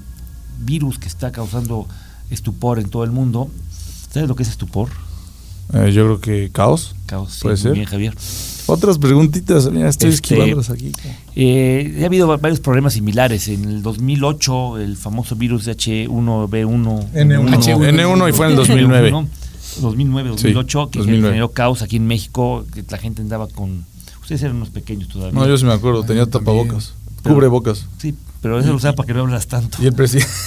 virus 0.59 0.99
que 0.99 1.09
está 1.09 1.33
causando 1.33 1.87
estupor 2.31 2.79
en 2.79 2.89
todo 2.91 3.05
el 3.05 3.11
mundo. 3.11 3.49
¿Sabes 4.13 4.29
lo 4.29 4.35
que 4.37 4.43
es 4.43 4.49
estupor? 4.49 4.89
Eh, 5.75 5.93
yo 5.93 6.05
creo 6.05 6.21
que 6.21 6.51
caos. 6.51 6.95
Caos, 7.07 7.33
sí, 7.35 7.41
Puede 7.43 7.57
muy 7.57 7.63
ser. 7.63 7.73
bien, 7.75 7.85
Javier. 7.87 8.15
Otras 8.67 8.99
preguntitas, 8.99 9.71
mira, 9.71 9.89
estoy 9.89 10.11
Este, 10.11 10.35
esquivándolas 10.35 10.71
aquí. 10.71 10.93
Eh, 11.37 12.01
ha 12.03 12.07
habido 12.07 12.27
va- 12.29 12.37
varios 12.39 12.61
problemas 12.61 12.95
similares. 12.95 13.49
En 13.49 13.65
el 13.65 13.83
2008, 13.83 14.79
el 14.79 14.97
famoso 14.97 15.37
virus 15.37 15.67
H1B1. 15.69 17.11
N1, 17.15 17.49
H1. 17.51 17.89
N1 17.93 18.29
y 18.29 18.33
fue 18.33 18.47
en 18.47 18.51
el 18.53 18.57
2009. 18.57 19.11
2009, 19.81 20.29
2008, 20.31 20.85
Sí, 20.87 20.91
que 20.91 20.99
2009. 21.01 21.29
generó 21.35 21.53
caos 21.53 21.83
aquí 21.83 21.97
en 21.97 22.07
México, 22.07 22.65
que 22.75 22.85
la 22.89 22.99
gente 22.99 23.23
andaba 23.23 23.47
con... 23.49 23.85
Ustedes 24.21 24.43
eran 24.43 24.57
unos 24.57 24.71
pequeños 24.71 25.09
todavía. 25.09 25.39
No, 25.39 25.47
yo 25.47 25.57
sí 25.57 25.65
me 25.65 25.73
acuerdo, 25.73 26.03
tenía 26.05 26.27
tapabocas, 26.27 26.93
Pero- 27.23 27.35
cubrebocas. 27.35 27.87
Sí, 27.99 28.15
pero 28.41 28.59
eso 28.59 28.69
lo 28.69 28.77
usaba 28.77 28.95
para 28.95 29.07
que 29.07 29.15
no 29.15 29.21
hablas 29.21 29.47
tanto. 29.47 29.79
Y 29.83 29.87
el 29.87 29.93
presidente. 29.93 30.31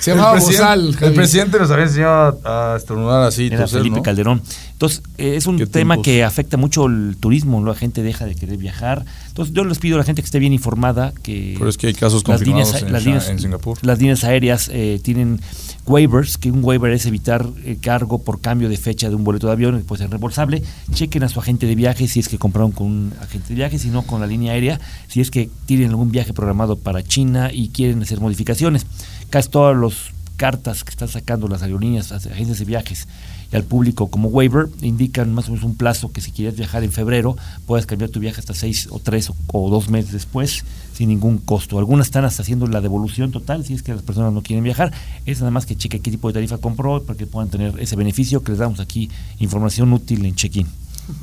Se 0.00 0.10
llamaba 0.10 0.36
el, 0.36 0.42
presidente 0.42 0.62
Bozal, 0.64 0.96
el 1.08 1.14
presidente 1.14 1.58
nos 1.58 1.70
había 1.70 1.84
enseñado 1.84 2.40
a, 2.44 2.74
estornudar 2.76 3.22
así. 3.22 3.46
Era 3.46 3.58
toser, 3.58 3.78
Felipe 3.80 3.96
¿no? 3.98 4.02
Calderón. 4.02 4.42
Entonces, 4.72 5.02
eh, 5.18 5.36
es 5.36 5.46
un 5.46 5.56
tema 5.68 5.94
tiempos. 5.94 6.04
que 6.04 6.24
afecta 6.24 6.56
mucho 6.56 6.86
el 6.86 7.16
turismo, 7.20 7.64
la 7.64 7.74
gente 7.74 8.02
deja 8.02 8.24
de 8.24 8.34
querer 8.34 8.56
viajar. 8.56 9.04
Entonces, 9.28 9.54
yo 9.54 9.64
les 9.64 9.78
pido 9.78 9.96
a 9.96 9.98
la 9.98 10.04
gente 10.04 10.20
que 10.20 10.26
esté 10.26 10.40
bien 10.40 10.52
informada 10.52 11.12
que 11.22 11.54
Pero 11.56 11.70
es 11.70 11.76
que 11.76 11.86
hay 11.86 11.94
casos 11.94 12.26
las 12.26 12.40
líneas, 12.40 12.70
confirmados 12.72 12.82
en, 12.88 12.92
las 12.92 13.04
líneas- 13.04 13.28
en 13.28 13.38
Singapur. 13.38 13.78
las 13.82 13.98
líneas 14.00 14.24
aéreas 14.24 14.68
eh, 14.72 15.00
tienen 15.02 15.40
waivers, 15.86 16.38
que 16.38 16.50
un 16.50 16.64
waiver 16.64 16.92
es 16.92 17.06
evitar 17.06 17.46
eh, 17.64 17.76
cargo 17.80 18.22
por 18.22 18.40
cambio 18.40 18.68
de 18.68 18.76
fecha 18.76 19.08
de 19.08 19.16
un 19.16 19.24
boleto 19.24 19.48
de 19.48 19.52
avión, 19.52 19.82
puede 19.86 20.02
ser 20.02 20.10
reembolsable. 20.10 20.62
Chequen 20.92 21.24
a 21.24 21.28
su 21.28 21.40
agente 21.40 21.66
de 21.66 21.74
viaje 21.74 22.06
si 22.08 22.20
es 22.20 22.28
que 22.28 22.38
compraron 22.38 22.72
con 22.72 22.86
un 22.86 23.12
agente 23.20 23.48
de 23.48 23.54
viaje, 23.54 23.78
si 23.78 23.88
no 23.88 24.02
con 24.02 24.20
la 24.20 24.26
línea 24.26 24.52
aérea, 24.52 24.80
si 25.08 25.20
es 25.20 25.30
que 25.30 25.50
tienen 25.66 25.90
algún 25.90 26.10
viaje 26.10 26.32
programado 26.32 26.76
para 26.76 27.02
China 27.02 27.50
y 27.52 27.68
quieren 27.70 28.02
hacer 28.02 28.20
modificaciones. 28.20 28.86
Casi 29.30 29.48
todas 29.48 29.76
las 29.76 30.12
cartas 30.36 30.84
que 30.84 30.90
están 30.90 31.08
sacando 31.08 31.48
las 31.48 31.62
aerolíneas, 31.62 32.10
las 32.10 32.26
agencias 32.26 32.58
de 32.58 32.64
viajes 32.64 33.08
al 33.56 33.64
público 33.64 34.08
como 34.08 34.28
waiver 34.28 34.68
indican 34.80 35.34
más 35.34 35.48
o 35.48 35.52
menos 35.52 35.64
un 35.64 35.74
plazo 35.76 36.10
que 36.12 36.20
si 36.20 36.30
quieres 36.32 36.56
viajar 36.56 36.82
en 36.84 36.92
febrero 36.92 37.36
puedes 37.66 37.84
cambiar 37.86 38.10
tu 38.10 38.18
viaje 38.20 38.40
hasta 38.40 38.54
seis 38.54 38.88
o 38.90 38.98
tres 38.98 39.28
o, 39.30 39.36
o 39.52 39.68
dos 39.70 39.88
meses 39.90 40.12
después 40.12 40.64
sin 40.94 41.08
ningún 41.08 41.38
costo. 41.38 41.78
Algunas 41.78 42.06
están 42.06 42.24
hasta 42.24 42.42
haciendo 42.42 42.66
la 42.66 42.80
devolución 42.80 43.30
total 43.30 43.64
si 43.64 43.74
es 43.74 43.82
que 43.82 43.92
las 43.94 44.02
personas 44.02 44.32
no 44.32 44.42
quieren 44.42 44.62
viajar. 44.64 44.92
Es 45.26 45.40
nada 45.40 45.50
más 45.50 45.66
que 45.66 45.76
cheque 45.76 46.00
qué 46.00 46.10
tipo 46.10 46.28
de 46.28 46.34
tarifa 46.34 46.58
compró 46.58 47.02
para 47.02 47.16
que 47.18 47.26
puedan 47.26 47.48
tener 47.50 47.74
ese 47.78 47.96
beneficio 47.96 48.42
que 48.42 48.52
les 48.52 48.58
damos 48.58 48.80
aquí 48.80 49.10
información 49.38 49.92
útil 49.92 50.24
en 50.26 50.34
check-in. 50.34 50.66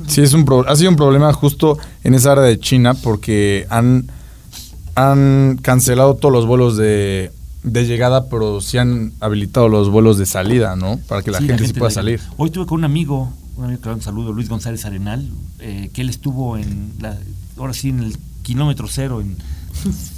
Sí, 0.06 0.20
es 0.20 0.32
un 0.34 0.44
pro- 0.44 0.68
ha 0.68 0.76
sido 0.76 0.90
un 0.90 0.96
problema 0.96 1.32
justo 1.32 1.78
en 2.04 2.14
esa 2.14 2.32
área 2.32 2.44
de 2.44 2.58
China 2.58 2.94
porque 2.94 3.66
han, 3.70 4.10
han 4.94 5.58
cancelado 5.62 6.16
todos 6.16 6.32
los 6.32 6.46
vuelos 6.46 6.76
de, 6.76 7.32
de 7.62 7.84
llegada, 7.86 8.28
pero 8.28 8.60
sí 8.60 8.78
han 8.78 9.12
habilitado 9.20 9.68
los 9.68 9.90
vuelos 9.90 10.16
de 10.18 10.26
salida, 10.26 10.76
¿no? 10.76 10.98
Para 11.08 11.22
que 11.22 11.30
la 11.30 11.38
Sí, 11.38 11.46
gente 11.46 11.66
sí 11.66 11.72
pueda 11.74 11.90
salir. 11.90 12.20
Hoy 12.36 12.50
tuve 12.50 12.66
con 12.66 12.78
un 12.80 12.84
amigo, 12.84 13.32
un 13.56 13.64
amigo 13.66 13.80
que 13.82 13.88
un 13.90 14.00
saludo, 14.02 14.32
Luis 14.32 14.48
González 14.48 14.84
Arenal, 14.84 15.28
eh, 15.58 15.90
que 15.92 16.00
él 16.00 16.08
estuvo 16.08 16.56
en 16.56 16.94
la, 17.00 17.18
ahora 17.58 17.74
sí 17.74 17.90
en 17.90 18.00
el 18.00 18.16
kilómetro 18.42 18.88
cero 18.88 19.20
en 19.20 19.36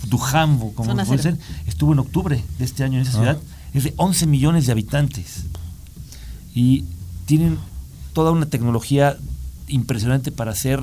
Dujambo, 0.09 0.72
como 0.74 0.90
Zona 0.90 1.05
dicen, 1.05 1.38
estuvo 1.66 1.92
en 1.92 1.98
octubre 1.98 2.42
de 2.59 2.64
este 2.64 2.85
año 2.85 2.96
en 2.98 3.02
esa 3.02 3.12
Ah. 3.12 3.14
ciudad, 3.20 3.38
es 3.74 3.85
de 3.85 3.94
11 3.96 4.26
millones 4.26 4.66
de 4.66 4.72
habitantes 4.72 5.44
y 6.55 6.85
tienen 7.26 7.59
toda 8.12 8.31
una 8.31 8.46
tecnología 8.46 9.16
impresionante 9.68 10.31
para 10.33 10.52
hacer 10.52 10.81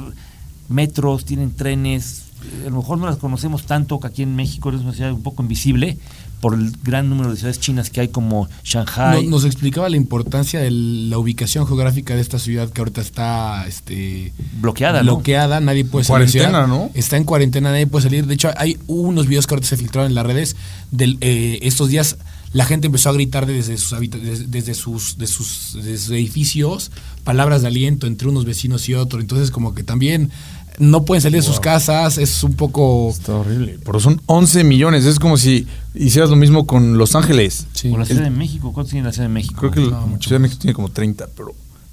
metros, 0.68 1.26
tienen 1.26 1.52
trenes, 1.54 2.24
a 2.66 2.70
lo 2.70 2.78
mejor 2.78 2.98
no 2.98 3.06
las 3.06 3.18
conocemos 3.18 3.64
tanto, 3.64 4.00
que 4.00 4.08
aquí 4.08 4.24
en 4.24 4.36
México 4.36 4.70
es 4.72 4.82
una 4.82 4.94
ciudad 4.94 5.12
un 5.12 5.24
poco 5.24 5.42
invisible 5.44 5.98
por 6.42 6.54
el 6.54 6.72
gran 6.84 7.10
número 7.10 7.32
de 7.32 7.36
ciudades 7.36 7.60
chinas 7.60 7.90
que 7.90 8.00
hay 8.00 8.08
como 8.08 8.48
Shanghai. 8.64 9.26
No- 9.26 9.32
nos 9.32 9.44
explicaba 9.46 9.90
la 9.90 9.98
importancia 9.98 10.62
de 10.62 10.72
la 10.72 11.18
ubicación 11.18 11.68
geográfica 11.68 12.16
de 12.16 12.22
esta 12.22 12.40
ciudad 12.40 12.70
que 12.70 12.80
ahorita 12.80 13.02
está 13.02 13.68
este, 13.68 14.32
bloqueada, 14.62 15.00
¿no? 15.04 15.16
bloqueada, 15.16 15.60
nadie 15.60 15.84
puede 15.84 16.06
salir. 16.06 16.30
Cuarentena. 16.32 16.66
¿no? 16.66 16.92
Está 16.94 17.18
en 17.18 17.26
cuarentena, 17.26 17.72
nadie 17.72 17.88
puede 17.88 18.04
salir. 18.04 18.26
De 18.26 18.36
hecho, 18.36 18.52
hay 18.56 18.78
unos 18.88 19.28
videos 19.28 19.48
que 19.48 19.56
ahorita 19.56 19.68
se 19.68 19.78
filtraron 19.78 20.12
en 20.12 20.16
las 20.16 20.26
redes. 20.26 20.56
De 20.92 21.60
estos 21.62 21.90
días 21.90 22.18
la 22.52 22.66
gente 22.66 22.88
empezó 22.88 23.10
a 23.10 23.14
gritar 23.14 23.46
desde 23.46 23.78
sus, 23.78 24.00
desde, 24.00 24.48
desde 24.48 24.74
sus, 24.74 25.18
de 25.20 25.28
sus, 25.28 25.74
de 25.84 25.98
sus 26.00 26.10
edificios 26.10 26.90
palabras 27.24 27.62
de 27.62 27.68
aliento 27.68 28.08
entre 28.08 28.28
unos 28.28 28.46
vecinos 28.46 28.90
y 28.90 28.96
otros. 28.96 29.22
Entonces, 29.22 29.52
como 29.52 29.76
que 29.76 29.84
también 29.84 30.32
no 30.80 31.04
pueden 31.06 31.22
salir 31.22 31.42
de 31.42 31.46
sus 31.46 31.60
casas, 31.60 32.18
es 32.18 32.44
un 32.44 32.54
poco... 32.54 33.10
Está 33.10 33.36
horrible. 33.36 33.78
Pero 33.86 34.00
son 34.00 34.22
11 34.26 34.64
millones. 34.64 35.06
Es 35.06 35.20
como 35.20 35.38
si 35.38 35.68
hicieras 35.94 36.30
lo 36.30 36.36
mismo 36.38 36.66
con 36.66 36.98
Los 36.98 37.16
Ángeles. 37.16 37.68
Sí. 37.74 37.90
O 37.92 37.98
la 37.98 38.06
Ciudad 38.06 38.24
de 38.24 38.30
México, 38.30 38.72
¿cuántos 38.74 38.92
tiene 38.92 39.06
la 39.06 39.12
Ciudad 39.14 39.28
de 39.28 39.34
México? 39.34 39.56
Creo 39.60 39.72
que 39.72 39.82
No, 39.82 39.90
la 39.92 40.00
mucho 40.06 40.30
Ciudad 40.30 40.40
de 40.40 40.44
México 40.48 40.62
tiene 40.62 40.74
como 40.74 40.90
30, 40.90 41.28
pero. 41.36 41.52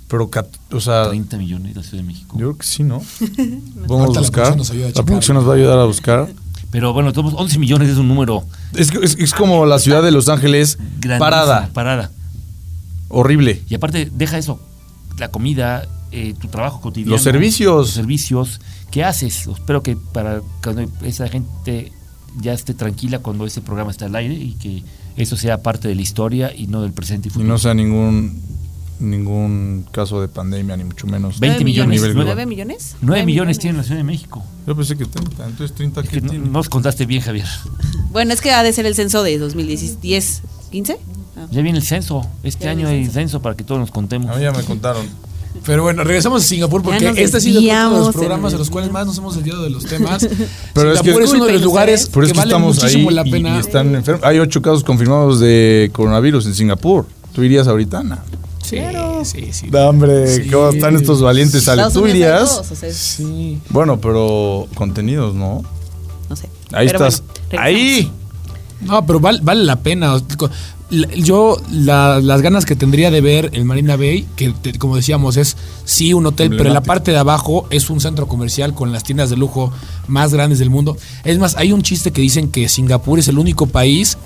Pero, 0.08 0.30
o 0.70 0.80
sea, 0.80 1.08
30 1.08 1.36
millones 1.36 1.74
la 1.74 1.82
Ciudad 1.82 1.98
de 2.02 2.06
México. 2.06 2.36
yo 2.38 2.46
creo 2.46 2.58
que 2.58 2.66
sí, 2.66 2.84
¿no? 2.84 3.02
Vamos 3.88 4.10
a 4.10 4.12
la 4.14 4.20
buscar. 4.20 4.54
producción 4.54 4.56
nos 4.58 4.70
ayuda 4.70 4.86
a 4.86 4.92
La 4.94 5.02
producción 5.04 5.34
nos 5.36 5.48
va 5.48 5.52
a 5.52 5.56
ayudar 5.56 5.78
a 5.80 5.84
buscar. 5.84 6.28
Pero 6.70 6.92
bueno, 6.92 7.12
todos 7.12 7.34
11 7.36 7.58
millones 7.58 7.88
es 7.88 7.96
un 7.98 8.06
número 8.06 8.44
Es, 8.74 8.90
que- 8.92 8.98
es- 9.04 9.16
es 9.18 9.34
como 9.34 9.66
la 9.66 9.78
ciudad 9.80 10.02
de 10.04 10.12
Los 10.12 10.28
Ángeles 10.28 10.78
grandísimo, 11.00 11.18
parada. 11.18 11.70
Parada. 11.72 12.10
Horrible. 13.08 13.62
Y 13.68 13.74
aparte, 13.74 14.10
deja 14.14 14.38
eso, 14.38 14.60
la 15.18 15.28
comida, 15.28 15.86
eh, 16.16 16.34
tu 16.40 16.48
trabajo 16.48 16.80
cotidiano. 16.80 17.12
Los 17.12 17.22
servicios. 17.22 17.76
Los 17.76 17.90
servicios. 17.90 18.60
¿Qué 18.90 19.04
haces? 19.04 19.46
Espero 19.46 19.82
que 19.82 19.96
para 19.96 20.40
cuando 20.62 20.82
esa 21.02 21.28
gente 21.28 21.92
ya 22.40 22.52
esté 22.52 22.74
tranquila 22.74 23.18
cuando 23.20 23.46
ese 23.46 23.60
programa 23.60 23.90
esté 23.90 24.06
al 24.06 24.14
aire 24.16 24.34
y 24.34 24.54
que 24.54 24.82
eso 25.16 25.36
sea 25.36 25.62
parte 25.62 25.88
de 25.88 25.94
la 25.94 26.02
historia 26.02 26.54
y 26.54 26.66
no 26.66 26.82
del 26.82 26.92
presente 26.92 27.28
y 27.28 27.30
Y 27.30 27.32
futuro. 27.32 27.48
no 27.48 27.58
sea 27.58 27.74
ningún 27.74 28.40
ningún 28.98 29.84
caso 29.92 30.20
de 30.22 30.28
pandemia, 30.28 30.76
ni 30.76 30.84
mucho 30.84 31.06
menos. 31.06 31.38
20 31.38 31.58
¿Nueve 31.58 31.64
millones. 31.64 32.00
Nivel 32.00 32.12
global. 32.14 32.26
¿Nueve 32.34 32.46
millones? 32.46 32.96
9 33.02 33.26
millones 33.26 33.58
tiene 33.58 33.76
la 33.78 33.84
Ciudad 33.84 33.98
de 33.98 34.04
México. 34.04 34.42
Yo 34.66 34.74
pensé 34.74 34.96
que 34.96 35.04
30, 35.04 35.46
entonces 35.46 35.76
30 35.76 36.00
Es 36.00 36.08
que 36.08 36.14
que 36.16 36.20
no, 36.22 36.30
tiene. 36.30 36.46
no 36.46 36.52
nos 36.52 36.68
contaste 36.70 37.04
bien, 37.06 37.20
Javier. 37.22 37.46
Bueno, 38.10 38.32
es 38.32 38.40
que 38.40 38.52
ha 38.52 38.62
de 38.62 38.72
ser 38.72 38.86
el 38.86 38.94
censo 38.94 39.22
de 39.22 39.36
2010, 39.38 40.00
10, 40.00 40.42
15. 40.70 40.98
Ah. 41.36 41.46
Ya 41.50 41.60
viene 41.60 41.78
el 41.78 41.84
censo. 41.84 42.26
Este 42.42 42.64
Ya 42.64 42.70
año 42.70 42.88
hay 42.88 43.04
censo 43.06 43.42
para 43.42 43.54
que 43.54 43.64
todos 43.64 43.78
nos 43.80 43.90
contemos. 43.90 44.30
A 44.30 44.36
mí 44.36 44.42
ya 44.42 44.52
me 44.52 44.62
contaron. 44.62 45.06
Pero 45.64 45.82
bueno, 45.82 46.04
regresamos 46.04 46.44
a 46.44 46.46
Singapur 46.46 46.82
porque 46.82 47.12
este 47.16 47.36
ha 47.36 47.40
sido 47.40 47.60
uno 47.60 47.90
de 47.98 47.98
los 48.06 48.14
programas 48.14 48.52
en 48.52 48.58
los 48.58 48.70
cuales 48.70 48.90
más 48.92 49.06
nos 49.06 49.18
hemos 49.18 49.34
desviado 49.36 49.62
de 49.62 49.70
los 49.70 49.84
temas. 49.86 50.28
Pero 50.74 50.92
es 50.92 50.98
que- 51.00 51.04
Singapur 51.04 51.22
es 51.22 51.32
uno 51.32 51.44
de 51.46 51.52
los 51.54 51.62
lugares 51.62 52.06
que 52.06 52.12
que 52.12 52.18
vale 52.32 52.42
estamos 52.42 52.76
ahí 52.78 52.82
muchísimo 52.84 53.10
la 53.10 53.24
pena. 53.24 53.56
y 53.56 53.60
están 53.60 53.94
enfermos. 53.94 54.24
Hay 54.24 54.38
ocho 54.38 54.62
casos 54.62 54.84
confirmados 54.84 55.40
de 55.40 55.90
coronavirus 55.92 56.46
en 56.46 56.54
Singapur. 56.54 57.06
¿Tú 57.32 57.42
irías 57.42 57.66
ahorita, 57.68 57.98
Ana? 58.00 58.22
Sí, 58.62 58.78
sí, 59.24 59.52
sí. 59.52 59.68
Hombre, 59.76 60.26
Sí. 60.26 60.50
¿cómo 60.50 60.70
están 60.70 60.96
estos 60.96 61.22
valientes? 61.22 61.54
Estados 61.56 61.92
¿Tú 61.92 62.06
irías? 62.06 62.56
dos, 62.56 62.70
o 62.72 62.74
sea, 62.74 62.92
Sí. 62.92 63.58
Bueno, 63.70 64.00
pero 64.00 64.66
contenidos, 64.74 65.34
¿no? 65.34 65.62
no 66.28 66.36
sé. 66.36 66.48
Ahí 66.72 66.86
Pero 66.88 67.06
estás. 67.06 67.22
bueno, 67.50 67.64
ahí. 67.64 68.10
No, 68.80 69.06
pero 69.06 69.20
vale, 69.20 69.38
vale 69.42 69.62
la 69.64 69.76
pena. 69.76 70.20
Yo, 70.90 71.56
la- 71.72 72.20
las 72.20 72.42
ganas 72.42 72.64
que 72.64 72.76
tendría 72.76 73.10
de 73.10 73.20
ver 73.20 73.50
el 73.54 73.64
Marina 73.64 73.96
Bay, 73.96 74.26
que 74.36 74.50
te- 74.50 74.78
como 74.78 74.94
decíamos, 74.94 75.36
es 75.36 75.56
sí 75.84 76.12
un 76.14 76.26
hotel, 76.26 76.50
pero 76.50 76.68
en 76.68 76.74
la 76.74 76.80
parte 76.82 77.10
de 77.10 77.16
abajo 77.18 77.66
es 77.70 77.90
un 77.90 78.00
centro 78.00 78.28
comercial 78.28 78.72
con 78.72 78.92
las 78.92 79.02
tiendas 79.02 79.28
de 79.30 79.36
lujo 79.36 79.72
más 80.06 80.32
grandes 80.32 80.60
del 80.60 80.70
mundo. 80.70 80.96
Es 81.24 81.38
más, 81.38 81.56
hay 81.56 81.72
un 81.72 81.82
chiste 81.82 82.12
que 82.12 82.20
dicen 82.20 82.50
que 82.52 82.68
Singapur 82.68 83.18
es 83.18 83.26
el 83.26 83.38
único 83.38 83.66
país 83.66 84.16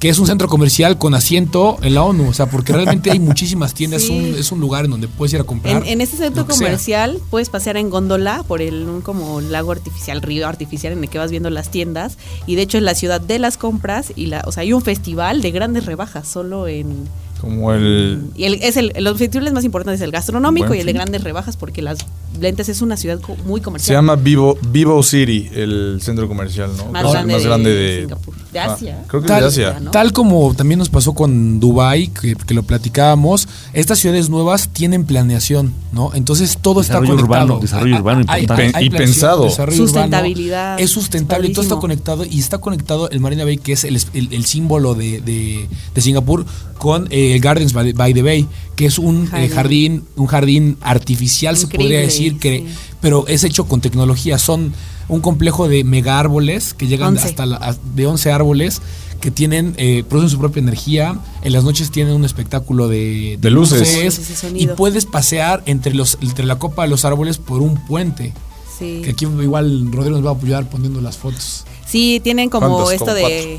que 0.00 0.08
es 0.08 0.18
un 0.18 0.26
centro 0.26 0.48
comercial 0.48 0.98
con 0.98 1.14
asiento 1.14 1.78
en 1.82 1.94
la 1.94 2.02
ONU. 2.02 2.28
O 2.28 2.32
sea, 2.32 2.46
porque 2.46 2.72
realmente 2.72 3.10
hay 3.10 3.18
muchísimas 3.20 3.74
tiendas. 3.74 4.02
Sí. 4.02 4.16
Es, 4.16 4.32
un, 4.34 4.38
es 4.40 4.52
un 4.52 4.60
lugar 4.60 4.84
en 4.84 4.92
donde 4.92 5.08
puedes 5.08 5.32
ir 5.34 5.40
a 5.40 5.44
comprar. 5.44 5.82
En, 5.82 5.88
en 5.88 6.00
este 6.00 6.16
centro 6.16 6.44
sea. 6.46 6.54
comercial 6.56 7.20
puedes 7.30 7.48
pasear 7.48 7.76
en 7.76 7.90
góndola 7.90 8.42
por 8.44 8.62
el 8.62 8.88
un 8.88 9.00
como 9.00 9.40
lago 9.40 9.72
artificial, 9.72 10.22
río 10.22 10.46
artificial 10.46 10.92
en 10.92 11.02
el 11.04 11.10
que 11.10 11.18
vas 11.18 11.30
viendo 11.30 11.50
las 11.50 11.70
tiendas 11.70 12.18
y 12.46 12.54
de 12.54 12.62
hecho 12.62 12.78
es 12.78 12.84
la 12.84 12.94
ciudad 12.94 13.20
de 13.20 13.38
las 13.38 13.56
compras 13.56 14.12
y 14.14 14.26
la, 14.26 14.42
o 14.46 14.52
sea, 14.52 14.62
hay 14.62 14.72
un 14.72 14.82
festival 14.82 15.42
de 15.42 15.50
grandes 15.50 15.86
rebajas 15.86 16.28
solo 16.28 16.68
en 16.68 17.08
Como 17.40 17.72
el. 17.72 18.20
y 18.36 18.44
el, 18.44 18.54
es 18.54 18.76
el, 18.76 18.92
los 18.98 19.16
festivales 19.16 19.52
más 19.52 19.64
importantes 19.64 20.00
es 20.00 20.04
el 20.04 20.10
gastronómico 20.10 20.74
y 20.74 20.80
el 20.80 20.86
de 20.86 20.92
grandes 20.92 21.22
rebajas 21.22 21.56
porque 21.56 21.82
las 21.82 21.98
lentes 22.40 22.68
es 22.68 22.82
una 22.82 22.96
ciudad 22.96 23.20
muy 23.46 23.60
comercial. 23.60 23.86
Se 23.86 23.92
llama 23.94 24.16
Vivo, 24.16 24.58
Vivo 24.70 25.02
City, 25.02 25.48
el 25.54 26.00
centro 26.02 26.26
comercial, 26.28 26.70
¿no? 26.76 26.86
Más 26.86 27.10
grande 27.12 27.32
más 27.34 27.42
de 27.42 27.48
grande 27.48 27.70
de. 27.74 28.00
Singapur. 28.02 28.34
De 28.52 28.58
Ah, 28.58 28.72
Asia. 28.74 29.04
creo 29.06 29.22
que 29.22 29.28
Tal, 29.28 29.44
es 29.44 29.54
de 29.56 29.66
Asia. 29.66 29.80
¿no? 29.80 29.90
tal 29.90 30.12
como 30.12 30.54
también 30.54 30.78
nos 30.78 30.88
pasó 30.88 31.12
con 31.14 31.60
Dubai, 31.60 32.08
que, 32.08 32.34
que 32.34 32.54
lo 32.54 32.62
platicábamos, 32.62 33.46
estas 33.72 33.98
ciudades 33.98 34.30
nuevas 34.30 34.68
tienen 34.70 35.04
planeación, 35.04 35.72
¿no? 35.92 36.12
Entonces 36.14 36.58
todo 36.60 36.80
Desarrollo 36.80 37.12
está 37.14 37.22
conectado. 37.26 37.44
urbano, 37.44 37.60
desarrollo 37.60 37.96
urbano 37.96 38.20
importante. 38.22 38.64
Y 38.68 38.72
pen- 38.72 38.82
y 38.84 38.90
pensado. 38.90 39.44
desarrollo 39.44 39.82
urbano. 39.82 39.92
Sustentabilidad. 39.92 40.80
Es 40.80 40.90
sustentable 40.90 41.48
y 41.48 41.52
todo 41.52 41.62
está 41.62 41.76
conectado 41.76 42.24
y 42.24 42.38
está 42.40 42.58
conectado 42.58 43.08
el 43.10 43.20
Marina 43.20 43.44
Bay, 43.44 43.58
que 43.58 43.72
es 43.74 43.84
el, 43.84 43.96
el- 44.14 44.32
el 44.32 44.44
símbolo 44.44 44.94
de, 44.94 45.20
de- 45.20 45.68
de 45.94 46.00
Singapur, 46.00 46.44
con 46.78 47.06
eh, 47.10 47.27
el 47.32 47.40
Gardens 47.40 47.72
by, 47.72 47.92
by 47.92 48.14
the 48.14 48.22
Bay, 48.22 48.46
que 48.76 48.86
es 48.86 48.98
un 48.98 49.28
eh, 49.34 49.48
Jardín. 49.48 50.04
un 50.16 50.26
jardín 50.26 50.76
artificial, 50.80 51.56
se 51.56 51.66
podría 51.66 52.00
decir, 52.00 52.38
que, 52.38 52.58
sí. 52.58 52.66
pero 53.00 53.26
es 53.28 53.44
hecho 53.44 53.66
con 53.66 53.80
tecnología. 53.80 54.38
Son 54.38 54.72
un 55.08 55.20
complejo 55.20 55.68
de 55.68 55.84
mega 55.84 56.18
árboles 56.18 56.74
que 56.74 56.86
llegan 56.86 57.14
Once. 57.14 57.24
hasta 57.24 57.46
la- 57.46 57.76
de 57.94 58.06
11 58.06 58.30
árboles 58.30 58.80
que 59.20 59.30
tienen 59.30 59.74
eh, 59.78 60.04
producen 60.08 60.30
su 60.30 60.38
propia 60.38 60.60
energía. 60.60 61.18
En 61.42 61.52
las 61.52 61.64
noches 61.64 61.90
tienen 61.90 62.14
un 62.14 62.24
espectáculo 62.24 62.88
de, 62.88 63.38
De 63.40 63.50
luces. 63.50 63.80
Luces 64.04 64.44
y 64.54 64.66
puedes 64.68 65.06
pasear 65.06 65.62
entre 65.66 65.94
los 65.94 66.18
entre 66.20 66.44
la 66.44 66.58
copa 66.58 66.82
de 66.82 66.88
los 66.88 67.04
árboles 67.04 67.38
por 67.38 67.60
un 67.62 67.74
puente. 67.86 68.32
Sí. 68.78 69.00
Que 69.02 69.10
aquí 69.10 69.24
igual 69.24 69.90
Rodrigo 69.90 70.16
nos 70.18 70.24
va 70.26 70.30
a 70.30 70.34
apoyar 70.34 70.68
poniendo 70.70 71.00
las 71.00 71.16
fotos. 71.16 71.64
Sí, 71.86 72.20
tienen 72.22 72.48
como 72.50 72.90
esto 72.92 73.06
Como 73.06 73.16
de 73.16 73.58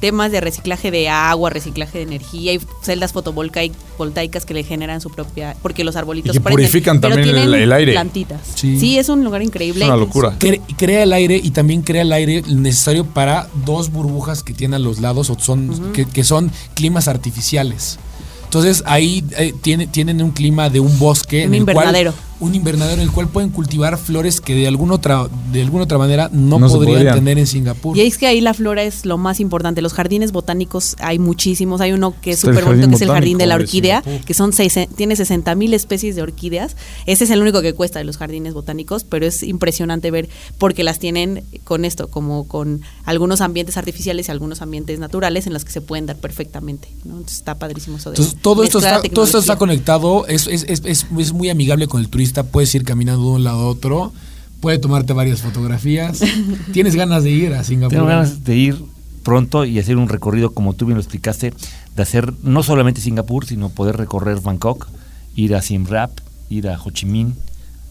temas 0.00 0.32
de 0.32 0.40
reciclaje 0.40 0.90
de 0.90 1.08
agua, 1.08 1.50
reciclaje 1.50 1.98
de 1.98 2.04
energía 2.04 2.54
y 2.54 2.60
celdas 2.82 3.12
fotovoltaicas 3.12 4.44
que 4.46 4.54
le 4.54 4.64
generan 4.64 5.00
su 5.00 5.10
propia 5.10 5.56
porque 5.62 5.84
los 5.84 5.96
arbolitos 5.96 6.34
Y 6.34 6.38
que 6.38 6.42
prenden, 6.42 6.64
purifican 6.66 7.00
pero 7.00 7.14
también 7.14 7.36
el- 7.36 7.42
tienen 7.44 7.62
el 7.62 7.72
aire. 7.72 7.92
plantitas. 7.92 8.40
Sí. 8.54 8.78
Sí. 8.80 8.98
es 8.98 9.08
un 9.08 9.22
lugar 9.24 9.42
increíble. 9.42 9.84
Es 9.84 9.88
una 9.88 9.96
locura. 9.96 10.36
Cre- 10.38 10.60
crea 10.76 11.02
el 11.02 11.12
aire 11.12 11.40
y 11.42 11.50
también 11.50 11.82
crea 11.82 12.02
el 12.02 12.12
aire 12.12 12.42
necesario 12.48 13.04
para 13.04 13.48
dos 13.66 13.90
burbujas 13.90 14.42
que 14.42 14.54
tiene 14.54 14.76
a 14.76 14.78
los 14.78 15.00
lados 15.00 15.30
o 15.30 15.38
son 15.38 15.92
que, 15.92 16.06
que 16.06 16.24
son 16.24 16.50
climas 16.74 17.06
artificiales. 17.08 17.98
Entonces 18.44 18.82
ahí 18.86 19.24
eh, 19.38 19.54
tiene- 19.60 19.86
tienen 19.86 20.22
un 20.22 20.30
clima 20.32 20.70
de 20.70 20.80
un 20.80 20.98
bosque. 20.98 21.46
Un 21.46 21.54
en 21.54 21.60
el 21.60 21.64
cual- 21.64 21.76
invernadero. 21.76 22.14
Un 22.40 22.54
invernadero 22.54 23.00
en 23.02 23.08
el 23.08 23.12
cual 23.12 23.28
pueden 23.28 23.50
cultivar 23.50 23.96
flores 23.98 24.40
que 24.40 24.54
de 24.54 24.66
alguna 24.66 24.94
otra, 24.94 25.28
de 25.52 25.62
alguna 25.62 25.84
otra 25.84 25.98
manera 25.98 26.28
no, 26.32 26.58
podrían, 26.58 26.94
podrían. 26.96 27.14
tener 27.16 27.38
en 27.38 27.46
Singapur. 27.46 27.96
Y 27.96 28.00
es 28.00 28.18
que 28.18 28.26
ahí 28.26 28.40
la 28.40 28.54
flora 28.54 28.82
es 28.82 29.04
lo 29.06 29.18
más 29.18 29.40
importante. 29.40 29.82
Los 29.82 29.92
jardines 29.92 30.32
botánicos 30.32 30.96
hay 31.00 31.18
muchísimos. 31.18 31.80
Hay 31.80 31.92
uno 31.92 32.14
que 32.20 32.32
es 32.32 32.38
súper 32.40 32.64
bonito, 32.64 32.88
que 32.88 32.94
es 32.94 33.02
el 33.02 33.08
jardín 33.10 33.38
de 33.38 33.46
la 33.46 33.56
de 33.58 33.64
orquídea, 33.64 34.02
que 34.24 34.34
son 34.34 34.52
seis, 34.52 34.74
tiene 34.96 35.16
60 35.16 35.54
mil 35.54 35.74
especies 35.74 36.16
de 36.16 36.22
orquídeas. 36.22 36.76
Ese 37.06 37.24
es 37.24 37.30
el 37.30 37.42
único 37.42 37.60
que 37.62 37.74
cuesta 37.74 37.98
de 37.98 38.04
los 38.04 38.16
jardines 38.16 38.54
botánicos, 38.54 39.04
pero 39.04 39.26
es 39.26 39.42
impresionante 39.42 40.10
ver 40.10 40.28
porque 40.58 40.82
las 40.82 40.98
tienen 40.98 41.44
con 41.64 41.84
esto, 41.84 42.08
como 42.08 42.48
con 42.48 42.80
algunos 43.04 43.40
ambientes 43.40 43.76
artificiales 43.76 44.28
y 44.28 44.30
algunos 44.30 44.62
ambientes 44.62 44.98
naturales 44.98 45.46
en 45.46 45.52
los 45.52 45.64
que 45.64 45.72
se 45.72 45.80
pueden 45.80 46.06
dar 46.06 46.16
perfectamente. 46.16 46.88
¿no? 47.04 47.14
Entonces 47.14 47.38
está 47.38 47.58
padrísimo 47.58 47.96
eso 47.98 48.10
de 48.10 48.16
Entonces, 48.16 48.40
todo 48.40 48.64
esto, 48.64 48.78
está, 48.78 49.02
todo 49.02 49.24
esto 49.24 49.38
está 49.38 49.56
conectado, 49.56 50.26
es, 50.26 50.46
es, 50.46 50.64
es, 50.68 50.82
es- 50.84 51.06
es 51.18 51.32
muy 51.32 51.50
amigable 51.50 51.86
con 51.86 52.00
el 52.00 52.08
turista, 52.30 52.42
puedes 52.44 52.74
ir 52.74 52.84
caminando 52.84 53.22
de 53.24 53.30
un 53.30 53.44
lado 53.44 53.60
a 53.60 53.66
otro, 53.66 54.12
puede 54.60 54.78
tomarte 54.78 55.12
varias 55.12 55.40
fotografías. 55.40 56.20
¿Tienes 56.72 56.94
ganas 56.94 57.24
de 57.24 57.30
ir 57.30 57.54
a 57.54 57.64
Singapur? 57.64 57.90
Tengo 57.90 58.06
ganas 58.06 58.44
de 58.44 58.56
ir 58.56 58.84
pronto 59.24 59.64
y 59.64 59.78
hacer 59.78 59.96
un 59.96 60.08
recorrido, 60.08 60.52
como 60.52 60.74
tú 60.74 60.86
bien 60.86 60.96
lo 60.96 61.00
explicaste, 61.00 61.52
de 61.96 62.02
hacer 62.02 62.32
no 62.42 62.62
solamente 62.62 63.00
Singapur, 63.00 63.46
sino 63.46 63.68
poder 63.68 63.96
recorrer 63.96 64.40
Bangkok, 64.40 64.86
ir 65.34 65.54
a 65.54 65.62
Siem 65.62 65.86
Reap, 65.86 66.12
ir 66.48 66.68
a 66.68 66.80
Ho 66.80 66.90
Chi 66.90 67.06
Minh, 67.06 67.34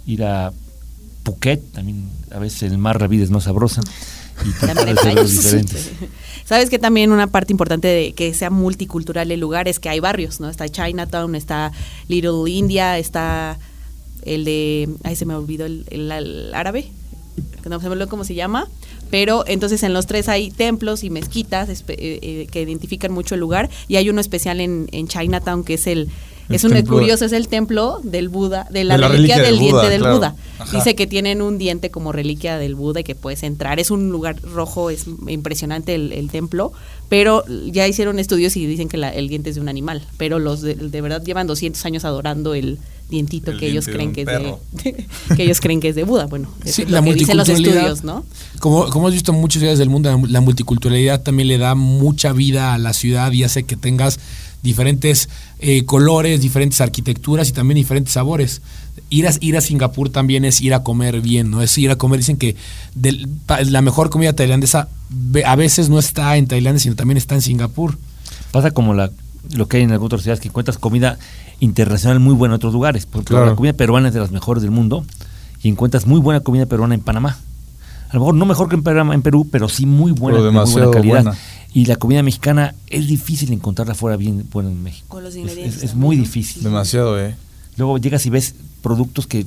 ir 0.06 0.24
a 0.24 0.52
Phuket, 1.24 1.74
también 1.74 2.10
a 2.32 2.40
veces 2.40 2.64
el 2.64 2.78
mar 2.78 3.02
la 3.02 3.08
vida 3.08 3.24
es 3.24 3.30
más 3.30 3.44
sabrosa, 3.44 3.82
y 4.46 4.66
También 4.66 4.96
diferentes. 4.96 5.92
Sabes 6.46 6.70
que 6.70 6.80
también 6.80 7.12
una 7.12 7.28
parte 7.28 7.52
importante 7.52 7.90
de 7.90 8.14
que 8.14 8.34
sea 8.34 8.50
multicultural 8.50 9.30
el 9.32 9.40
lugar 9.40 9.68
es 9.68 9.80
que 9.80 9.90
hay 9.90 10.00
barrios, 10.00 10.40
¿no? 10.40 10.50
Está 10.50 10.68
Chinatown, 10.68 11.36
está 11.36 11.74
Little 12.08 12.50
India, 12.50 12.98
está 12.98 13.60
el 14.26 14.46
de, 14.46 14.90
ay 15.04 15.16
se 15.16 15.26
me 15.26 15.36
olvidó 15.36 15.66
el, 15.66 15.86
el- 15.90 16.12
el 16.12 16.54
árabe, 16.54 16.88
no 17.70 17.80
se 17.80 17.86
me 17.88 17.94
olvidó 17.94 18.10
cómo 18.10 18.24
se 18.24 18.36
llama, 18.36 18.68
pero 19.12 19.44
entonces 19.48 19.84
en 19.84 19.94
los 19.94 20.06
tres 20.08 20.28
hay 20.30 20.52
templos 20.52 21.04
y 21.04 21.10
mezquitas 21.10 21.70
eh, 21.70 21.84
eh, 21.88 22.48
que 22.52 22.62
identifican 22.62 23.12
mucho 23.12 23.36
el 23.36 23.42
lugar 23.42 23.70
y 23.88 23.96
hay 23.98 24.10
uno 24.10 24.22
especial 24.22 24.60
en, 24.62 24.88
en 24.92 25.08
Chinatown 25.08 25.64
que 25.64 25.76
es 25.76 25.88
el 25.88 26.10
El 26.50 26.56
es 26.56 26.64
un 26.64 26.72
curioso, 26.82 27.26
es 27.26 27.32
el 27.32 27.48
templo 27.48 28.00
del 28.04 28.28
Buda, 28.30 28.68
de 28.72 28.84
la, 28.84 28.96
De 28.96 29.02
la 29.02 29.08
reliquia, 29.10 29.38
reliquia 29.38 29.46
del 29.52 29.60
del 29.60 29.70
Buda, 29.72 29.82
diente 29.82 29.90
del 29.92 30.02
claro. 30.02 30.16
Buda. 30.16 30.36
Ajá. 30.58 30.78
Dice 30.78 30.96
que 30.96 31.06
tienen 31.06 31.42
un 31.44 31.58
diente 31.60 31.92
como 31.92 32.12
reliquia 32.12 32.58
del 32.58 32.74
Buda 32.76 33.02
y 33.02 33.04
que 33.04 33.14
puedes 33.14 33.44
entrar. 33.44 33.80
Es 33.80 33.92
un 33.92 34.10
lugar 34.10 34.42
rojo, 34.42 34.90
es 34.90 35.06
impresionante 35.28 35.94
el, 35.94 36.12
el 36.12 36.30
templo, 36.32 36.72
pero 37.08 37.44
ya 37.72 37.88
hicieron 37.88 38.18
estudios 38.18 38.58
y 38.58 38.66
dicen 38.66 38.90
que 38.90 38.98
la- 38.98 39.12
el 39.14 39.28
diente 39.30 39.50
es 39.52 39.56
de 39.56 39.62
un 39.62 39.70
animal, 39.70 40.02
pero 40.18 40.40
los 40.40 40.62
de, 40.62 40.74
de 40.74 41.02
verdad 41.02 41.24
llevan 41.24 41.46
200 41.46 41.86
años 41.86 42.04
adorando 42.04 42.56
el 42.56 42.80
dientito 43.10 43.52
El 43.52 43.60
que 43.60 43.68
ellos 43.68 43.86
creen 43.86 44.14
que 44.14 44.22
es 44.22 44.28
de, 44.28 44.56
que 45.36 45.44
ellos 45.44 45.60
creen 45.60 45.80
que 45.80 45.90
es 45.90 45.96
de 45.96 46.04
Buda. 46.04 46.28
Bueno, 46.28 46.50
eso 46.64 46.74
Sí, 46.76 46.82
es 46.84 46.90
la 46.90 47.00
lo 47.00 47.06
que 47.06 47.14
dicen 47.16 47.38
los 47.38 47.48
multiculturalidad. 47.48 47.94
estudios, 47.94 48.04
¿no? 48.04 48.26
Como, 48.60 48.86
como 48.90 49.06
hemos 49.08 49.14
visto 49.14 49.32
en 49.34 49.40
muchas 49.42 49.60
ciudades 49.60 49.80
del 49.80 49.90
mundo, 49.90 50.22
la- 50.28 50.42
multiculturalidad 50.42 51.22
también 51.22 51.48
le 51.48 51.58
da 51.58 51.76
mucha 51.76 52.32
vida 52.34 52.74
a 52.74 52.78
la 52.78 52.94
ciudad 52.94 53.32
y 53.32 53.44
hace 53.44 53.64
que 53.64 53.76
tengas 53.76 54.20
diferentes 54.62 55.30
eh, 55.60 55.86
colores, 55.86 56.42
diferentes 56.42 56.82
arquitecturas 56.82 57.48
y 57.50 57.54
también 57.54 57.76
diferentes 57.78 58.14
sabores. 58.14 58.62
Ir 59.10 59.26
a, 59.28 59.32
ir 59.40 59.56
a 59.58 59.62
Singapur 59.62 60.10
también 60.10 60.44
es 60.46 60.62
ir 60.62 60.74
a 60.74 60.84
comer 60.84 61.22
bien, 61.22 61.50
¿no? 61.50 61.62
Es 61.62 61.78
ir 61.78 61.90
a 61.92 61.96
comer, 61.98 62.20
dicen 62.20 62.36
que 62.38 62.56
la 63.66 63.82
mejor 63.82 64.10
comida 64.10 64.34
tailandesa 64.34 64.90
a 65.46 65.56
veces 65.56 65.90
no 65.90 65.98
está 66.00 66.36
en 66.38 66.48
Tailandia, 66.48 66.80
sino 66.80 66.96
también 66.96 67.18
está 67.18 67.36
en 67.36 67.42
Singapur. 67.42 67.98
Pasa 68.52 68.72
como 68.72 68.94
la, 68.94 69.12
lo 69.54 69.68
que 69.68 69.78
hay 69.78 69.84
en 69.84 69.92
algunas 69.92 70.08
otras 70.08 70.22
ciudades, 70.24 70.42
que 70.42 70.50
encuentras 70.50 70.78
comida 70.78 71.18
internacional 71.60 72.20
muy 72.20 72.34
buena 72.36 72.54
en 72.54 72.58
otros 72.58 72.74
lugares. 72.74 73.06
Por 73.06 73.18
ejemplo, 73.20 73.38
Claro. 73.38 73.50
la 73.52 73.56
comida 73.56 73.74
peruana 73.74 74.08
es 74.10 74.14
de 74.14 74.20
las 74.20 74.32
mejores 74.32 74.62
del 74.64 74.72
mundo 74.72 75.06
y 75.62 75.70
encuentras 75.70 76.06
muy 76.06 76.20
buena 76.20 76.40
comida 76.42 76.66
peruana 76.66 76.96
en 76.96 77.02
Panamá. 77.02 77.38
A 78.10 78.14
lo 78.14 78.22
mejor 78.22 78.36
no 78.36 78.46
mejor 78.46 78.70
que 78.70 78.76
en 78.76 78.84
Perú, 78.84 79.12
en 79.14 79.22
Perú 79.22 79.48
pero 79.52 79.70
sí 79.70 79.86
muy 79.86 80.12
buena, 80.12 80.40
muy 80.40 80.72
buena 80.72 80.92
calidad. 80.92 81.24
buena. 81.24 81.38
Y 81.74 81.86
la 81.86 81.98
comida 81.98 82.24
mexicana 82.24 82.74
es 82.88 83.06
difícil 83.08 83.54
encontrarla 83.54 83.94
fuera 83.94 84.18
bien 84.18 84.46
buena 84.52 84.70
en 84.72 84.82
México. 84.82 85.06
Con 85.10 85.24
los 85.24 85.34
Es- 85.36 85.40
ingredientes 85.42 85.84
es, 85.84 85.94
muy 85.96 86.16
difícil. 86.16 86.64
Demasiado, 86.64 87.20
¿eh? 87.20 87.36
Luego 87.78 87.98
llegas 88.00 88.26
y 88.26 88.32
ves 88.32 88.56
productos 88.82 89.28
que, 89.28 89.46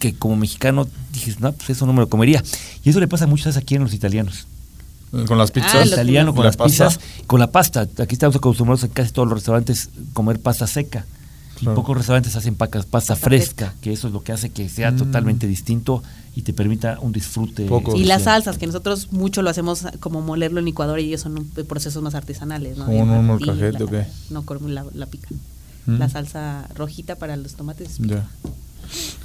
que 0.00 0.14
como 0.14 0.36
mexicano 0.36 0.88
dices, 1.12 1.38
no, 1.38 1.52
pues 1.52 1.70
eso 1.70 1.86
no 1.86 1.92
me 1.92 2.00
lo 2.00 2.08
comería. 2.08 2.42
Y 2.84 2.90
eso 2.90 2.98
le 2.98 3.06
pasa 3.06 3.26
muchas 3.28 3.46
veces 3.46 3.62
aquí 3.62 3.76
en 3.76 3.82
los 3.84 3.94
italianos. 3.94 4.46
Con 5.28 5.36
las 5.38 5.50
pizzas. 5.52 5.74
Ah, 5.74 5.82
el 5.82 5.90
lo- 5.90 5.94
italiano 5.96 6.34
con 6.34 6.40
La 6.42 6.48
las 6.48 6.56
pasta. 6.56 6.88
pizzas, 6.88 7.00
con 7.28 7.38
la 7.38 7.52
pasta. 7.52 7.82
Aquí 7.82 8.14
estamos 8.14 8.34
acostumbrados 8.34 8.82
en 8.82 8.90
casi 8.90 9.12
todos 9.12 9.28
los 9.28 9.38
restaurantes 9.38 9.90
comer 10.14 10.40
pasta 10.40 10.66
seca. 10.66 11.04
Y 11.62 11.64
Claro. 11.64 11.76
pocos 11.76 11.96
restaurantes 11.96 12.34
hacen 12.36 12.56
pasta, 12.56 12.82
pasta 12.82 13.14
fresca, 13.16 13.66
fresca. 13.66 13.74
que 13.80 13.92
eso 13.92 14.08
es 14.08 14.12
lo 14.12 14.22
que 14.22 14.32
hace 14.32 14.50
que 14.50 14.68
sea 14.68 14.90
Mm. 14.90 14.96
totalmente 14.96 15.46
distinto 15.46 16.02
y 16.34 16.42
te 16.42 16.52
permita 16.52 16.98
un 17.00 17.12
disfrute. 17.12 17.66
Poco. 17.66 17.96
Y 17.96 18.04
las 18.04 18.24
salsas, 18.24 18.58
que 18.58 18.66
nosotros 18.66 19.12
mucho 19.12 19.42
lo 19.42 19.50
hacemos 19.50 19.84
como 20.00 20.20
molerlo 20.22 20.58
en 20.58 20.64
licuadora 20.64 21.00
y 21.00 21.06
ellos 21.06 21.20
son 21.20 21.38
un- 21.38 21.46
procesos 21.66 22.02
más 22.02 22.14
artesanales, 22.16 22.76
¿no? 22.78 22.86
¿Como 22.86 22.96
De 22.96 23.18
un 23.20 23.26
molcajete 23.26 23.78
la- 23.78 23.84
o 23.84 23.88
qué? 23.88 24.06
No, 24.30 24.42
con 24.44 24.74
la, 24.74 24.84
la 24.92 25.06
pican. 25.06 25.38
Mm. 25.86 25.98
La 25.98 26.08
salsa 26.08 26.68
rojita 26.74 27.14
para 27.16 27.36
los 27.36 27.54
tomates. 27.54 27.98
Ya. 27.98 28.28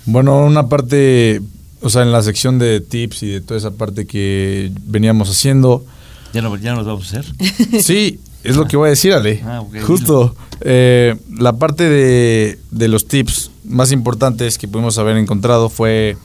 Bueno, 0.05 0.45
una 0.45 0.69
parte, 0.69 1.41
o 1.81 1.89
sea, 1.89 2.03
en 2.03 2.11
la 2.11 2.21
sección 2.21 2.59
de 2.59 2.81
tips 2.81 3.23
y 3.23 3.27
de 3.29 3.41
toda 3.41 3.57
esa 3.57 3.71
parte 3.71 4.05
que 4.07 4.71
veníamos 4.85 5.29
haciendo, 5.29 5.85
Ya 6.33 6.41
no, 6.41 6.55
ya 6.57 6.71
no 6.71 6.77
los 6.77 6.85
vamos 6.87 7.13
a 7.13 7.19
hacer. 7.19 7.81
sí, 7.81 8.19
es 8.49 8.55
lo 8.55 8.65
que 8.67 8.77
voy 8.77 8.87
a 8.87 8.89
decir, 8.91 9.13
Ale. 9.13 9.41
Ah, 9.45 9.61
ok, 9.61 9.75
Justo, 9.85 10.35
eh, 10.61 11.15
la 11.37 11.53
parte 11.53 11.87
de, 11.89 12.59
de 12.71 12.87
los 12.87 13.07
tips 13.07 13.51
más 13.65 13.91
importantes 13.91 14.57
que 14.57 14.67
pudimos 14.67 14.97
haber 14.97 15.17
encontrado 15.17 15.69
fue 15.69 16.17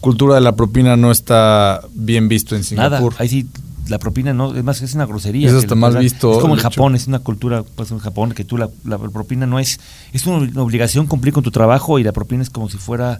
cultura 0.00 0.34
de 0.36 0.40
la 0.40 0.54
propina 0.54 0.96
no 0.96 1.10
está 1.10 1.80
bien 1.94 2.28
visto 2.28 2.54
en 2.54 2.62
Nada, 2.76 2.98
Singapur. 2.98 3.14
ahí 3.18 3.28
sí, 3.28 3.46
la 3.88 3.98
propina 3.98 4.32
no, 4.34 4.54
es 4.54 4.62
más, 4.62 4.82
es 4.82 4.94
una 4.94 5.06
grosería. 5.06 5.48
Eso 5.48 5.56
que 5.56 5.62
está 5.64 5.74
mal 5.74 5.92
sea, 5.92 6.00
visto, 6.00 6.32
Es 6.34 6.38
como 6.40 6.54
en 6.54 6.60
hecho. 6.60 6.70
Japón, 6.70 6.94
es 6.94 7.06
una 7.06 7.20
cultura, 7.20 7.64
pues 7.74 7.90
en 7.90 7.98
Japón, 7.98 8.32
que 8.32 8.44
tú 8.44 8.58
la, 8.58 8.68
la 8.84 8.98
propina 8.98 9.46
no 9.46 9.58
es, 9.58 9.80
es 10.12 10.26
una 10.26 10.38
ob- 10.46 10.56
obligación 10.58 11.06
cumplir 11.06 11.32
con 11.32 11.42
tu 11.42 11.50
trabajo 11.50 11.98
y 11.98 12.04
la 12.04 12.12
propina 12.12 12.42
es 12.42 12.50
como 12.50 12.68
si 12.68 12.76
fuera, 12.76 13.18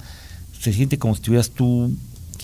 se 0.61 0.73
siente 0.73 0.99
como 0.99 1.15
si 1.15 1.21
estuvieras 1.21 1.51
tú 1.51 1.91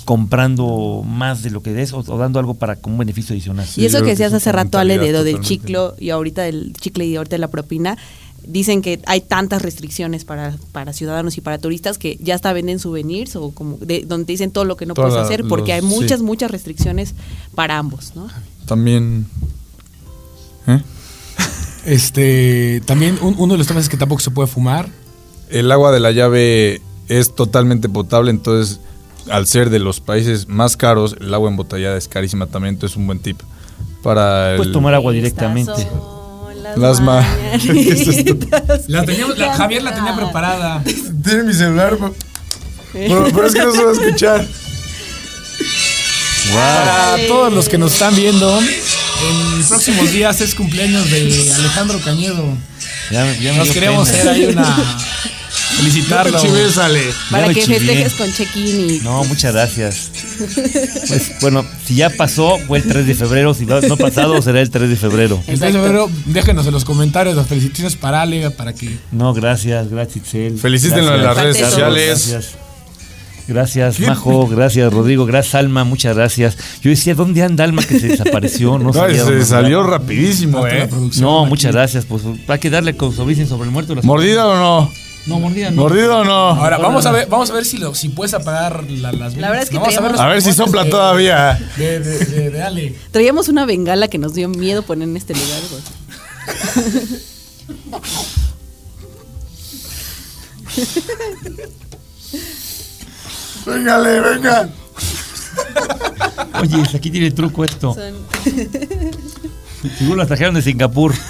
comprando 0.05 1.03
más 1.05 1.43
de 1.43 1.51
lo 1.51 1.63
que 1.63 1.73
des 1.73 1.93
o, 1.93 1.99
o 1.99 2.19
dando 2.19 2.39
algo 2.39 2.55
para 2.55 2.77
como 2.77 2.95
un 2.95 2.99
beneficio 3.01 3.33
adicional. 3.35 3.67
Sí, 3.67 3.81
y 3.83 3.87
eso 3.87 4.01
que 4.03 4.11
decías 4.11 4.33
hace 4.33 4.53
rato, 4.53 4.79
Ale, 4.79 4.99
de 4.99 5.13
lo 5.13 5.25
del 5.25 5.41
chiclo 5.41 5.95
y 5.99 6.11
ahorita 6.11 6.43
del 6.43 6.73
chicle 6.81 7.07
y 7.07 7.17
ahorita 7.17 7.35
de 7.35 7.41
la 7.41 7.49
propina, 7.49 7.97
dicen 8.47 8.83
que 8.83 9.01
hay 9.07 9.23
tantas 9.23 9.63
restricciones 9.63 10.25
para, 10.27 10.55
para 10.73 10.93
ciudadanos 10.93 11.39
y 11.39 11.41
para 11.41 11.57
turistas 11.59 11.97
que 11.97 12.19
ya 12.21 12.35
hasta 12.35 12.53
venden 12.53 12.79
souvenirs 12.79 13.37
o 13.37 13.51
como 13.53 13.79
de, 13.79 14.05
donde 14.07 14.27
te 14.27 14.33
dicen 14.33 14.51
todo 14.51 14.65
lo 14.67 14.77
que 14.77 14.85
no 14.87 14.93
Toda 14.95 15.09
puedes 15.09 15.25
hacer 15.25 15.45
porque 15.49 15.75
los- 15.75 15.83
hay 15.83 15.89
muchas, 16.01 16.19
sí. 16.21 16.25
muchas 16.27 16.51
restricciones 16.51 17.15
para 17.55 17.79
ambos, 17.79 18.13
¿no? 18.15 18.29
También... 18.67 19.27
¿eh? 20.67 20.81
Este, 21.87 22.81
también 22.87 23.19
un- 23.21 23.35
uno 23.39 23.55
de 23.55 23.59
los 23.59 23.67
temas 23.67 23.85
es 23.85 23.89
que 23.91 23.97
tampoco 23.99 24.21
se 24.23 24.31
puede 24.31 24.49
fumar. 24.49 24.89
El 25.51 25.71
agua 25.71 25.93
de 25.93 26.01
la 26.01 26.13
llave 26.13 26.81
es 27.09 27.35
totalmente 27.35 27.89
potable, 27.91 28.31
entonces 28.31 28.81
al 29.31 29.47
ser 29.47 29.71
de 29.71 29.79
los 29.79 30.01
países 30.01 30.49
más 30.49 30.77
caros, 30.77 31.17
el 31.21 31.33
agua 31.33 31.49
embotellada 31.51 31.97
es 31.97 32.09
carísima 32.09 32.47
también, 32.47 32.75
entonces 32.75 32.93
es 32.93 32.97
un 32.99 33.07
buen 33.07 33.19
tip 33.21 33.41
para 34.03 34.53
el... 34.53 34.57
Puedes 34.59 34.73
tomar 34.73 34.95
agua 34.95 35.13
directamente. 35.13 35.73
las 36.63 36.77
Las 36.79 37.01
ma-. 37.01 37.27
La 38.89 39.05
teníamos, 39.05 39.39
la- 39.39 39.55
Javier 39.55 39.83
la 39.83 39.95
tenía 39.95 40.15
preparada. 40.17 40.83
Tiene 41.25 41.45
mi 41.45 41.55
celular, 41.55 41.97
pero, 42.93 43.25
pero 43.33 43.47
es 43.47 43.55
que 43.55 43.63
no 43.65 43.73
se 43.73 43.83
va 43.85 43.91
a 43.91 43.95
escuchar. 43.95 44.47
Para 46.55 47.17
todos 47.27 47.53
los 47.53 47.69
que 47.69 47.79
nos 47.79 47.93
están 47.95 48.15
viendo, 48.15 48.61
en 48.61 49.65
próximos 49.69 50.13
días 50.13 50.41
es 50.43 50.55
cumpleaños 50.55 51.11
de 51.11 51.53
Alejandro 51.55 51.99
Cañedo. 52.05 52.57
Ya 53.11 53.55
Nos 53.55 53.71
queremos 53.71 54.09
hacer 54.09 54.29
ahí 54.29 54.47
una. 54.47 54.77
Felicitarlo. 55.77 56.39
sale. 56.71 57.01
Para 57.31 57.49
que 57.53 57.61
chivié. 57.63 57.79
festejes 57.79 58.15
con 58.15 58.33
check-in 58.33 58.91
y 58.91 58.99
No, 59.01 59.25
muchas 59.25 59.53
gracias. 59.53 60.11
Pues, 61.07 61.33
bueno, 61.41 61.65
si 61.87 61.97
ya 61.97 62.11
pasó, 62.11 62.59
fue 62.67 62.79
el 62.79 62.85
3 62.85 63.07
de 63.07 63.15
febrero. 63.15 63.55
Si 63.55 63.67
no 63.67 63.81
no 63.81 63.95
ha 63.95 63.97
pasado, 63.97 64.41
será 64.43 64.61
el 64.61 64.71
3 64.71 64.89
de 64.89 64.97
febrero. 64.97 65.41
El 65.47 65.59
3 65.61 65.73
de 65.75 65.79
febrero, 65.81 66.11
déjenos 66.27 66.67
en 66.67 66.73
los 66.73 66.85
comentarios 66.85 67.37
las 67.37 67.47
felicitaciones 67.47 67.97
para 67.97 68.23
Ale, 68.23 68.51
para 68.51 68.73
que. 68.73 68.99
No, 69.13 69.33
gracias, 69.35 69.91
gracias, 69.91 70.17
Itzel. 70.17 70.59
Felicítenlo 70.59 71.15
en 71.15 71.23
las 71.23 71.37
redes 71.37 71.59
sociales. 71.59 72.29
Gracias. 72.31 72.55
Gracias, 73.47 74.01
Majo, 74.01 74.47
gracias, 74.49 74.91
Rodrigo, 74.91 75.27
gracias, 75.27 75.55
Alma, 75.57 75.85
muchas 75.85 76.17
gracias. 76.17 76.57
Yo 76.81 76.89
decía, 76.89 77.15
¿dónde 77.15 77.43
anda 77.43 77.63
Alma 77.65 77.83
que 77.83 78.01
se 78.01 78.09
desapareció? 78.09 78.79
No, 78.79 78.85
No, 78.85 78.93
sabía 78.95 79.19
se 79.19 79.25
dónde 79.25 79.45
salió 79.45 79.83
rapidísimo, 79.83 80.67
eh. 80.67 80.89
No, 81.21 81.43
aquí. 81.43 81.49
muchas 81.51 81.73
gracias. 81.73 82.07
Pues 82.07 82.23
hay 82.49 82.59
que 82.59 82.71
darle 82.71 82.97
con 82.97 83.13
sobre 83.13 83.47
sobre 83.47 83.67
el 83.67 83.71
muerto. 83.71 83.95
¿Mordida 84.03 84.47
o 84.47 84.57
no? 84.57 85.04
No, 85.27 85.39
mordida 85.41 85.71
no. 85.71 85.83
¿Mordida 85.83 86.19
o 86.19 86.25
no? 86.25 86.33
Ahora, 86.51 86.77
vamos 86.77 87.07
a 87.07 87.13
ver, 87.13 87.27
vamos 87.29 87.51
a 87.51 87.55
ver 87.55 87.65
si, 87.65 87.79
lo, 87.79 87.95
si 87.95 88.11
puedes 88.11 88.35
apagar 88.35 88.85
la- 88.91 89.11
las 89.13 89.35
La 89.37 89.49
verdad 89.49 89.63
es 89.65 89.71
que 89.71 89.79
Vamos 89.79 89.97
a 89.97 90.01
ver, 90.03 90.11
traíamos- 90.11 90.13
los 90.13 90.21
A 90.21 90.27
ver 90.29 90.43
si 90.43 90.53
sopla 90.53 90.85
de- 90.85 90.91
todavía. 90.91 91.59
De, 91.77 92.01
de, 92.01 92.19
de- 92.27 92.51
de 92.51 92.63
Ale. 92.63 92.95
traíamos 93.11 93.49
una 93.49 93.65
bengala 93.65 94.09
que 94.09 94.19
nos 94.19 94.35
dio 94.35 94.49
miedo 94.51 94.83
poner 94.83 95.09
en 95.09 95.17
este 95.17 95.33
lugar. 95.33 95.61
güey. 95.71 97.15
Véngale, 103.67 104.21
venga. 104.21 104.69
Oye, 106.61 106.83
aquí 106.95 107.11
tiene 107.11 107.31
truco 107.31 107.65
esto. 107.65 107.95
Son- 107.95 108.15
Seguro 109.99 110.17
las 110.17 110.29
trajeron 110.29 110.55
de 110.55 110.63
Singapur. 110.63 111.15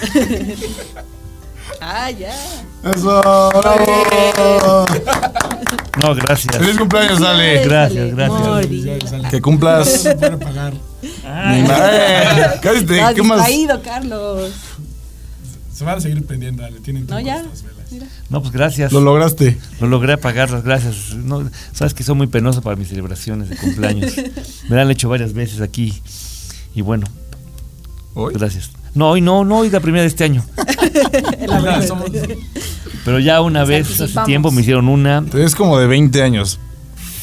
Ah, 1.81 2.09
ya. 2.11 2.33
Eso, 2.83 3.21
bravo. 3.51 4.85
No, 5.99 6.15
gracias. 6.15 6.57
Feliz 6.57 6.77
cumpleaños, 6.77 7.21
Ale. 7.21 7.63
Gracias, 7.65 8.15
gracias. 8.15 8.39
Mordida. 8.41 9.29
Que 9.29 9.41
cumplas. 9.41 10.05
No 10.15 10.15
puede 10.17 10.37
pagar. 10.37 10.73
Ay. 11.25 11.65
Cállate, 12.61 12.95
Estás 12.95 13.13
¿qué 13.13 13.23
más? 13.23 13.37
distraído, 13.39 13.81
Carlos. 13.81 14.51
Se 15.73 15.83
van 15.83 15.97
a 15.97 16.01
seguir 16.01 16.25
prendiendo, 16.25 16.63
Ale. 16.65 16.79
Tienen 16.79 17.05
No, 17.07 17.19
ya. 17.19 17.37
estas 17.37 17.63
velas. 17.63 17.91
Mira. 17.91 18.07
No, 18.29 18.41
pues 18.41 18.51
gracias. 18.53 18.91
Lo 18.91 19.01
lograste. 19.01 19.57
Lo 19.79 19.87
logré 19.87 20.13
apagarlas, 20.13 20.63
gracias. 20.63 21.13
No, 21.15 21.49
sabes 21.73 21.93
que 21.93 22.03
soy 22.03 22.15
muy 22.15 22.27
penoso 22.27 22.61
para 22.61 22.75
mis 22.75 22.87
celebraciones 22.89 23.49
de 23.49 23.57
cumpleaños. 23.57 24.13
Me 24.69 24.75
la 24.75 24.83
han 24.83 24.91
hecho 24.91 25.09
varias 25.09 25.33
veces 25.33 25.61
aquí. 25.61 25.93
Y 26.73 26.81
bueno, 26.81 27.05
¿Hoy? 28.13 28.33
gracias. 28.33 28.71
No, 28.95 29.09
hoy 29.11 29.21
no, 29.21 29.43
no, 29.45 29.59
hoy 29.59 29.69
la 29.69 29.79
primera 29.81 30.01
de 30.01 30.07
este 30.07 30.23
año. 30.23 30.43
La. 31.47 31.81
Somos- 31.85 32.09
Pero 33.03 33.19
ya 33.19 33.41
una 33.41 33.59
Nos 33.59 33.69
vez, 33.69 33.99
hace 34.01 34.19
tiempo, 34.25 34.51
me 34.51 34.61
hicieron 34.61 34.87
una 34.87 35.23
Es 35.35 35.53
como 35.53 35.77
de 35.77 35.85
20 35.87 36.23
años. 36.23 36.59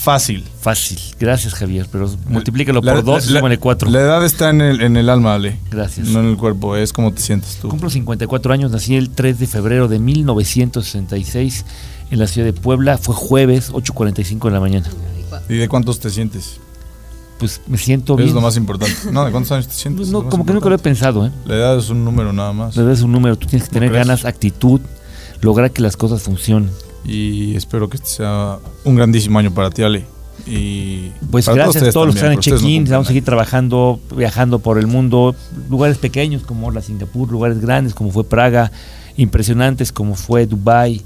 Fácil. 0.02 0.44
fácil. 0.60 0.98
Gracias, 1.20 1.54
Javier. 1.54 1.86
Pero 1.90 2.10
multiplícalo 2.26 2.80
La- 2.82 2.94
por 2.94 3.04
dos 3.04 3.28
y 3.28 3.32
la- 3.32 3.38
súmale 3.38 3.58
cuatro. 3.58 3.88
La 3.88 4.00
edad 4.00 4.24
está 4.24 4.50
en 4.50 4.60
el, 4.60 4.80
en 4.82 4.96
el 4.96 5.08
alma, 5.08 5.34
Ale. 5.34 5.58
Gracias. 5.70 6.08
No 6.08 6.20
en 6.20 6.26
el 6.26 6.36
cuerpo, 6.36 6.76
es 6.76 6.92
como 6.92 7.12
te 7.12 7.22
sientes 7.22 7.56
tú. 7.62 7.68
Cumplo 7.68 7.88
54 7.88 8.52
años, 8.52 8.70
nací 8.72 8.96
el 8.96 9.10
3 9.10 9.38
de 9.38 9.46
febrero 9.46 9.86
de 9.88 9.98
1966 10.00 11.64
en 12.10 12.18
la 12.18 12.26
ciudad 12.26 12.46
de 12.46 12.52
Puebla. 12.52 12.98
Fue 12.98 13.14
jueves, 13.14 13.72
8.45 13.72 14.44
de 14.48 14.50
la 14.50 14.60
mañana. 14.60 14.86
¿Y 15.48 15.54
de 15.56 15.68
cuántos 15.68 16.00
te 16.00 16.10
sientes? 16.10 16.58
Pues 17.42 17.60
me 17.66 17.76
siento 17.76 18.14
Es 18.16 18.22
bien. 18.26 18.34
lo 18.36 18.40
más 18.40 18.56
importante. 18.56 18.94
No, 19.10 19.24
¿de 19.24 19.32
cuántos 19.32 19.50
años 19.50 19.66
te 19.66 19.74
sientes? 19.74 20.06
Es 20.06 20.12
no, 20.12 20.28
como 20.28 20.46
que 20.46 20.52
nunca 20.52 20.68
lo 20.68 20.76
he 20.76 20.78
pensado, 20.78 21.26
¿eh? 21.26 21.32
La 21.44 21.56
edad 21.56 21.76
es 21.76 21.90
un 21.90 22.04
número 22.04 22.32
nada 22.32 22.52
más. 22.52 22.76
Le 22.76 22.84
das 22.84 23.02
un 23.02 23.10
número, 23.10 23.34
tú 23.36 23.48
tienes 23.48 23.68
que 23.68 23.74
¿No 23.74 23.80
tener 23.80 23.90
crees? 23.90 24.06
ganas, 24.06 24.24
actitud, 24.24 24.80
lograr 25.40 25.72
que 25.72 25.82
las 25.82 25.96
cosas 25.96 26.22
funcionen. 26.22 26.70
Y 27.04 27.56
espero 27.56 27.88
que 27.88 27.96
este 27.96 28.08
sea 28.08 28.58
un 28.84 28.94
grandísimo 28.94 29.40
año 29.40 29.52
para 29.52 29.70
ti, 29.70 29.82
Ale. 29.82 30.04
Y 30.46 31.10
Pues 31.32 31.48
gracias 31.48 31.82
a 31.82 31.90
todos 31.90 32.06
los 32.06 32.14
que 32.14 32.20
están 32.20 32.30
en 32.32 32.36
no 32.36 32.42
check-in, 32.42 32.84
vamos 32.88 33.06
a 33.06 33.08
seguir 33.08 33.24
trabajando, 33.24 33.98
viajando 34.16 34.60
por 34.60 34.78
el 34.78 34.86
mundo, 34.86 35.34
lugares 35.68 35.98
pequeños 35.98 36.42
como 36.44 36.70
la 36.70 36.80
Singapur, 36.80 37.28
lugares 37.32 37.60
grandes 37.60 37.92
como 37.92 38.12
fue 38.12 38.22
Praga, 38.22 38.70
impresionantes 39.16 39.90
como 39.90 40.14
fue 40.14 40.46
Dubai. 40.46 41.02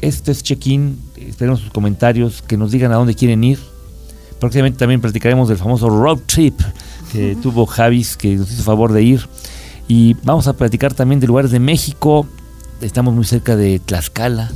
Este 0.00 0.32
es 0.32 0.42
check-in, 0.42 0.98
esperemos 1.16 1.60
sus 1.60 1.70
comentarios, 1.70 2.42
que 2.42 2.56
nos 2.56 2.72
digan 2.72 2.90
a 2.90 2.96
dónde 2.96 3.14
quieren 3.14 3.44
ir. 3.44 3.60
Próximamente 4.42 4.76
también 4.76 5.00
platicaremos 5.00 5.48
del 5.48 5.56
famoso 5.56 5.88
road 5.88 6.18
trip 6.26 6.60
que 7.12 7.36
tuvo 7.40 7.64
Javis, 7.64 8.16
que 8.16 8.34
nos 8.34 8.50
hizo 8.50 8.64
favor 8.64 8.92
de 8.92 9.00
ir. 9.00 9.28
Y 9.86 10.16
vamos 10.24 10.48
a 10.48 10.54
platicar 10.54 10.92
también 10.94 11.20
de 11.20 11.28
lugares 11.28 11.52
de 11.52 11.60
México. 11.60 12.26
Estamos 12.80 13.14
muy 13.14 13.24
cerca 13.24 13.54
de 13.54 13.78
Tlaxcala. 13.78 14.50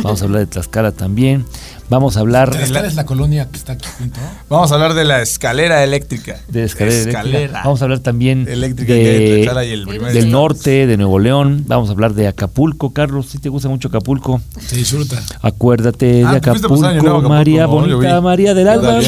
Vamos 0.04 0.22
a 0.22 0.24
hablar 0.24 0.40
de 0.40 0.46
Tlaxcala 0.46 0.92
también. 0.92 1.44
Vamos 1.88 2.16
a 2.16 2.20
hablar 2.20 2.50
Tlaxcala 2.50 2.86
es 2.86 2.94
la 2.94 3.04
colonia 3.04 3.48
que 3.50 3.56
está 3.56 3.72
aquí 3.72 3.86
junto. 3.98 4.20
Vamos 4.48 4.70
a 4.70 4.74
hablar 4.76 4.94
de 4.94 5.04
la 5.04 5.20
escalera 5.22 5.82
eléctrica. 5.82 6.38
de 6.46 6.62
escalera, 6.64 6.94
eléctrica. 6.96 7.18
Escalera. 7.20 7.60
Vamos 7.64 7.82
a 7.82 7.84
hablar 7.84 7.98
también 7.98 8.46
Eléctrica 8.48 8.92
de, 8.92 9.34
Tlaxcala 9.42 9.64
y 9.64 9.70
el 9.72 9.86
primer 9.88 10.12
del 10.12 10.30
norte, 10.30 10.86
de 10.86 10.96
Nuevo 10.96 11.18
León. 11.18 11.64
Vamos 11.66 11.88
a 11.88 11.92
hablar 11.92 12.14
de 12.14 12.28
Acapulco. 12.28 12.92
Carlos, 12.92 13.26
si 13.26 13.38
te 13.38 13.48
gusta 13.48 13.68
mucho 13.68 13.88
Acapulco, 13.88 14.40
Se 14.60 14.76
disfruta. 14.76 15.20
acuérdate 15.42 16.22
Ah, 16.24 16.34
de 16.34 16.40
¿tú 16.40 16.50
fuiste 16.50 16.66
a 16.66 16.70
pasar 16.70 16.90
año 16.90 17.00
Acapulco? 17.00 17.28
María 17.28 17.62
No, 17.62 17.68
bonita. 17.68 18.20
María 18.20 18.54
del 18.54 18.68
¿Está 18.68 18.72
Alba. 18.94 19.00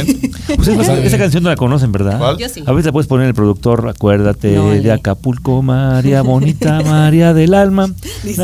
Pues 0.56 0.68
esa, 0.68 0.98
esa 0.98 1.18
canción 1.18 1.42
no 1.44 1.50
la 1.50 1.56
conocen, 1.56 1.92
¿verdad? 1.92 2.18
¿Cuál? 2.18 2.36
Yo 2.38 2.48
sí. 2.48 2.64
A 2.66 2.72
veces 2.72 2.86
la 2.86 2.92
puedes 2.92 3.06
poner 3.06 3.28
el 3.28 3.34
productor, 3.34 3.88
acuérdate 3.88 4.56
No, 4.56 4.70
de 4.70 4.80
le- 4.80 4.90
Acapulco, 4.92 5.62
María 5.62 6.22
bonita, 6.22 6.80
María 6.82 7.32
del 7.32 7.54
alma. 7.54 7.88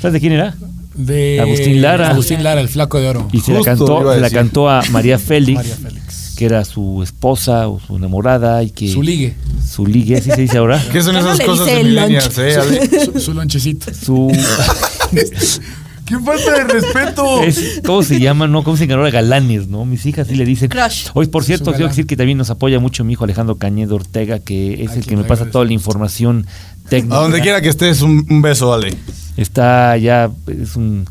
¿Sabes 0.00 0.14
de 0.14 0.20
quién 0.20 0.32
era? 0.32 0.54
De 1.06 1.40
Agustín 1.40 1.82
Lara. 1.82 2.10
Agustín 2.10 2.42
Lara, 2.42 2.60
el 2.60 2.68
flaco 2.68 2.98
de 3.00 3.08
oro. 3.08 3.28
Y 3.32 3.40
se 3.40 3.52
la 3.52 3.60
cantó, 3.62 4.08
a 4.10 4.14
se 4.14 4.20
la 4.20 4.30
cantó 4.30 4.68
a 4.68 4.82
María 4.90 5.18
Félix, 5.18 5.56
María 5.56 5.76
Félix. 5.76 6.34
que 6.36 6.44
era 6.44 6.64
su 6.64 7.02
esposa 7.02 7.68
o 7.68 7.80
su 7.80 7.96
enamorada 7.96 8.62
y 8.62 8.70
que 8.70 8.88
Su 8.92 9.02
ligue. 9.02 9.34
su 9.66 9.86
ligue, 9.86 10.16
así 10.16 10.30
se 10.30 10.40
dice 10.42 10.58
ahora. 10.58 10.82
¿Qué 10.92 11.02
son 11.02 11.14
¿Qué 11.16 11.22
no 11.22 11.32
esas 11.32 11.46
cosas 11.46 11.66
de 11.66 11.84
millennials, 11.84 12.38
eh? 12.38 13.04
Su, 13.12 13.20
su 13.20 13.34
lonchecito. 13.34 13.92
Su 13.94 14.30
¡Qué 16.10 16.18
falta 16.18 16.52
de 16.52 16.64
respeto! 16.64 17.42
es- 17.44 17.80
¿cómo 17.86 18.02
se 18.02 18.18
llama? 18.18 18.48
No, 18.48 18.64
¿cómo 18.64 18.76
se 18.76 18.88
llama? 18.88 19.02
ahora? 19.02 19.12
Galanes, 19.12 19.68
¿no? 19.68 19.84
Mis 19.84 20.04
hijas 20.06 20.26
sí 20.26 20.34
le 20.34 20.44
dicen. 20.44 20.68
Crush. 20.68 21.06
Hoy, 21.14 21.28
por 21.28 21.44
cierto, 21.44 21.70
quiero 21.70 21.86
decir 21.86 22.06
que 22.08 22.16
también 22.16 22.36
nos 22.36 22.50
apoya 22.50 22.80
mucho 22.80 23.04
mi 23.04 23.12
hijo 23.12 23.22
Alejandro 23.22 23.54
Cañedo 23.58 23.94
Ortega, 23.94 24.40
que 24.40 24.82
es 24.82 24.96
el 24.96 25.06
que 25.06 25.16
me 25.16 25.22
pasa 25.22 25.48
toda 25.48 25.64
la 25.64 25.72
información 25.72 26.46
técnica. 26.88 27.16
A 27.16 27.20
donde 27.20 27.40
quiera 27.40 27.60
que 27.60 27.68
estés, 27.68 28.02
un, 28.02 28.26
un 28.28 28.42
beso, 28.42 28.74
Ale. 28.74 28.96
Está 29.36 29.96
ya, 29.96 30.30
es 30.48 30.74
un, 30.74 31.06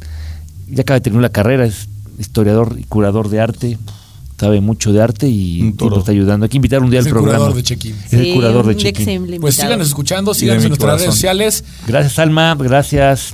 ya 0.68 0.82
acaba 0.82 0.96
de 1.00 1.02
terminar 1.02 1.24
la 1.24 1.30
carrera, 1.30 1.66
es 1.66 1.88
historiador 2.20 2.76
y 2.78 2.84
curador 2.84 3.30
de 3.30 3.40
arte, 3.40 3.78
sabe 4.38 4.60
mucho 4.62 4.92
de 4.92 5.02
arte 5.02 5.28
y, 5.28 5.74
nos 5.80 6.00
está 6.00 6.12
ayudando. 6.12 6.44
Hay 6.44 6.50
que 6.50 6.58
invitar 6.58 6.84
un 6.84 6.90
día 6.90 7.00
Es 7.00 7.06
al 7.06 7.10
el 7.10 7.14
programa. 7.14 7.38
curador 7.40 7.56
de 7.56 7.64
check-in. 7.64 7.96
Es 8.06 8.14
el 8.14 8.34
curador 8.34 8.66
de 8.66 8.74
ex-invitado. 8.74 9.42
Pues 9.42 9.56
síganos 9.56 9.88
escuchando, 9.88 10.34
síganos 10.34 10.64
en 10.64 10.70
nuestras 10.70 10.86
corazón. 10.86 11.06
redes 11.06 11.16
sociales. 11.16 11.64
Gracias, 11.88 12.20
Alma, 12.20 12.56
gracias. 12.60 13.34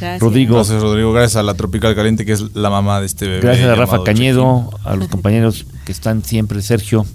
Gracias. 0.00 0.20
Rodrigo. 0.20 0.54
Gracias, 0.56 0.82
Rodrigo. 0.82 1.12
Gracias 1.12 1.36
a 1.36 1.42
la 1.42 1.54
Tropical 1.54 1.94
Caliente, 1.94 2.24
que 2.24 2.32
es 2.32 2.54
la 2.54 2.70
mamá 2.70 3.00
de 3.00 3.06
este 3.06 3.26
bebé. 3.26 3.40
Gracias 3.40 3.68
a 3.68 3.74
Rafa 3.74 4.02
Cañedo, 4.04 4.70
a 4.84 4.96
los 4.96 5.08
compañeros 5.08 5.66
que 5.84 5.92
están 5.92 6.22
siempre, 6.24 6.62
Sergio. 6.62 7.06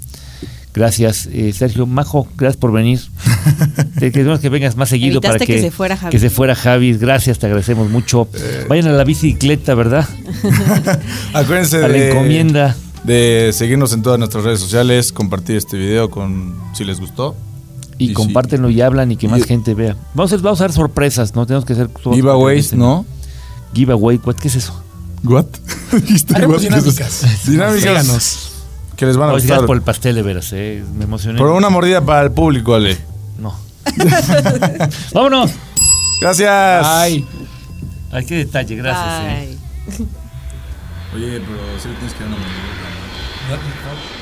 Gracias, 0.74 1.28
eh, 1.34 1.52
Sergio. 1.52 1.86
Majo, 1.86 2.28
gracias 2.38 2.58
por 2.58 2.72
venir. 2.72 3.02
Te 4.00 4.12
queremos 4.12 4.40
que 4.40 4.48
vengas 4.48 4.78
más 4.78 4.88
seguido 4.88 5.16
Evitaste 5.18 5.40
para 5.40 5.46
que, 5.46 5.56
que 5.56 5.62
se 5.62 5.72
fuera 5.72 5.98
Javi. 5.98 6.12
que 6.12 6.20
se 6.20 6.30
fuera 6.30 6.56
Javi. 6.56 6.94
Gracias, 6.94 7.40
te 7.40 7.48
agradecemos 7.48 7.90
mucho. 7.90 8.30
Vayan 8.70 8.88
a 8.88 8.92
la 8.94 9.04
bicicleta, 9.04 9.76
¿verdad? 9.76 10.08
Acuérdense 11.34 11.78
A 11.78 11.82
la 11.82 11.88
de, 11.90 12.12
encomienda. 12.12 12.76
de 13.04 13.52
seguirnos 13.54 13.92
en 13.92 14.02
todas 14.02 14.18
nuestras 14.18 14.46
redes 14.46 14.62
sociales, 14.62 15.12
compartir 15.12 15.58
este 15.58 15.78
video 15.78 16.10
con 16.10 16.56
si 16.74 16.86
les 16.86 17.02
gustó. 17.02 17.36
Y, 18.04 18.08
sí. 18.08 18.14
compártenlo 18.14 18.70
y 18.70 18.82
hablan 18.82 19.12
y 19.12 19.18
que 19.18 19.28
más 19.28 19.40
Y- 19.42 19.44
gente 19.44 19.74
vea. 19.74 19.96
Vamos 20.14 20.32
a, 20.32 20.36
hacer, 20.36 20.44
vamos 20.44 20.60
a 20.62 20.64
dar 20.66 20.74
sorpresas, 20.74 21.36
¿no? 21.36 21.46
Tenemos 21.46 21.66
que 21.66 21.74
hacer... 21.74 21.90
Giveaways, 22.12 22.74
¿no? 22.74 23.06
Giveaway, 23.74 24.20
¿what? 24.24 24.36
¿qué 24.36 24.48
es 24.48 24.56
eso? 24.56 24.84
¿What? 25.24 25.46
Dijiste 25.92 26.46
what? 26.46 26.60
dinámicas. 26.60 27.46
Dinámicas 27.46 27.82
Síganos. 27.82 28.52
que 28.96 29.06
les 29.06 29.18
van 29.18 29.30
a 29.30 29.34
gustar. 29.34 29.66
por 29.66 29.76
el 29.76 29.84
pastel, 29.84 30.16
de 30.16 30.24
veras, 30.24 30.50
eh. 30.54 30.84
Me 30.96 31.04
emocioné. 31.04 31.38
Por 31.38 31.50
una 31.52 31.70
mordida 31.70 32.02
para 32.04 32.24
el 32.24 32.32
público, 32.32 32.74
Ale. 32.74 32.98
No. 33.40 33.54
Vámonos. 35.14 35.52
Gracias. 36.22 36.86
Ay. 36.88 37.26
Ay, 38.12 38.26
qué 38.26 38.36
detalle, 38.36 38.76
gracias. 38.76 39.08
eh. 39.24 39.28
Ay. 39.30 39.60
Oye, 41.16 41.40
pero 41.42 41.60
si 41.82 41.88
le 41.88 41.94
tienes 41.96 42.14
que 42.14 42.20
dar 42.24 42.28
una 42.30 42.38
mordida. 42.38 44.21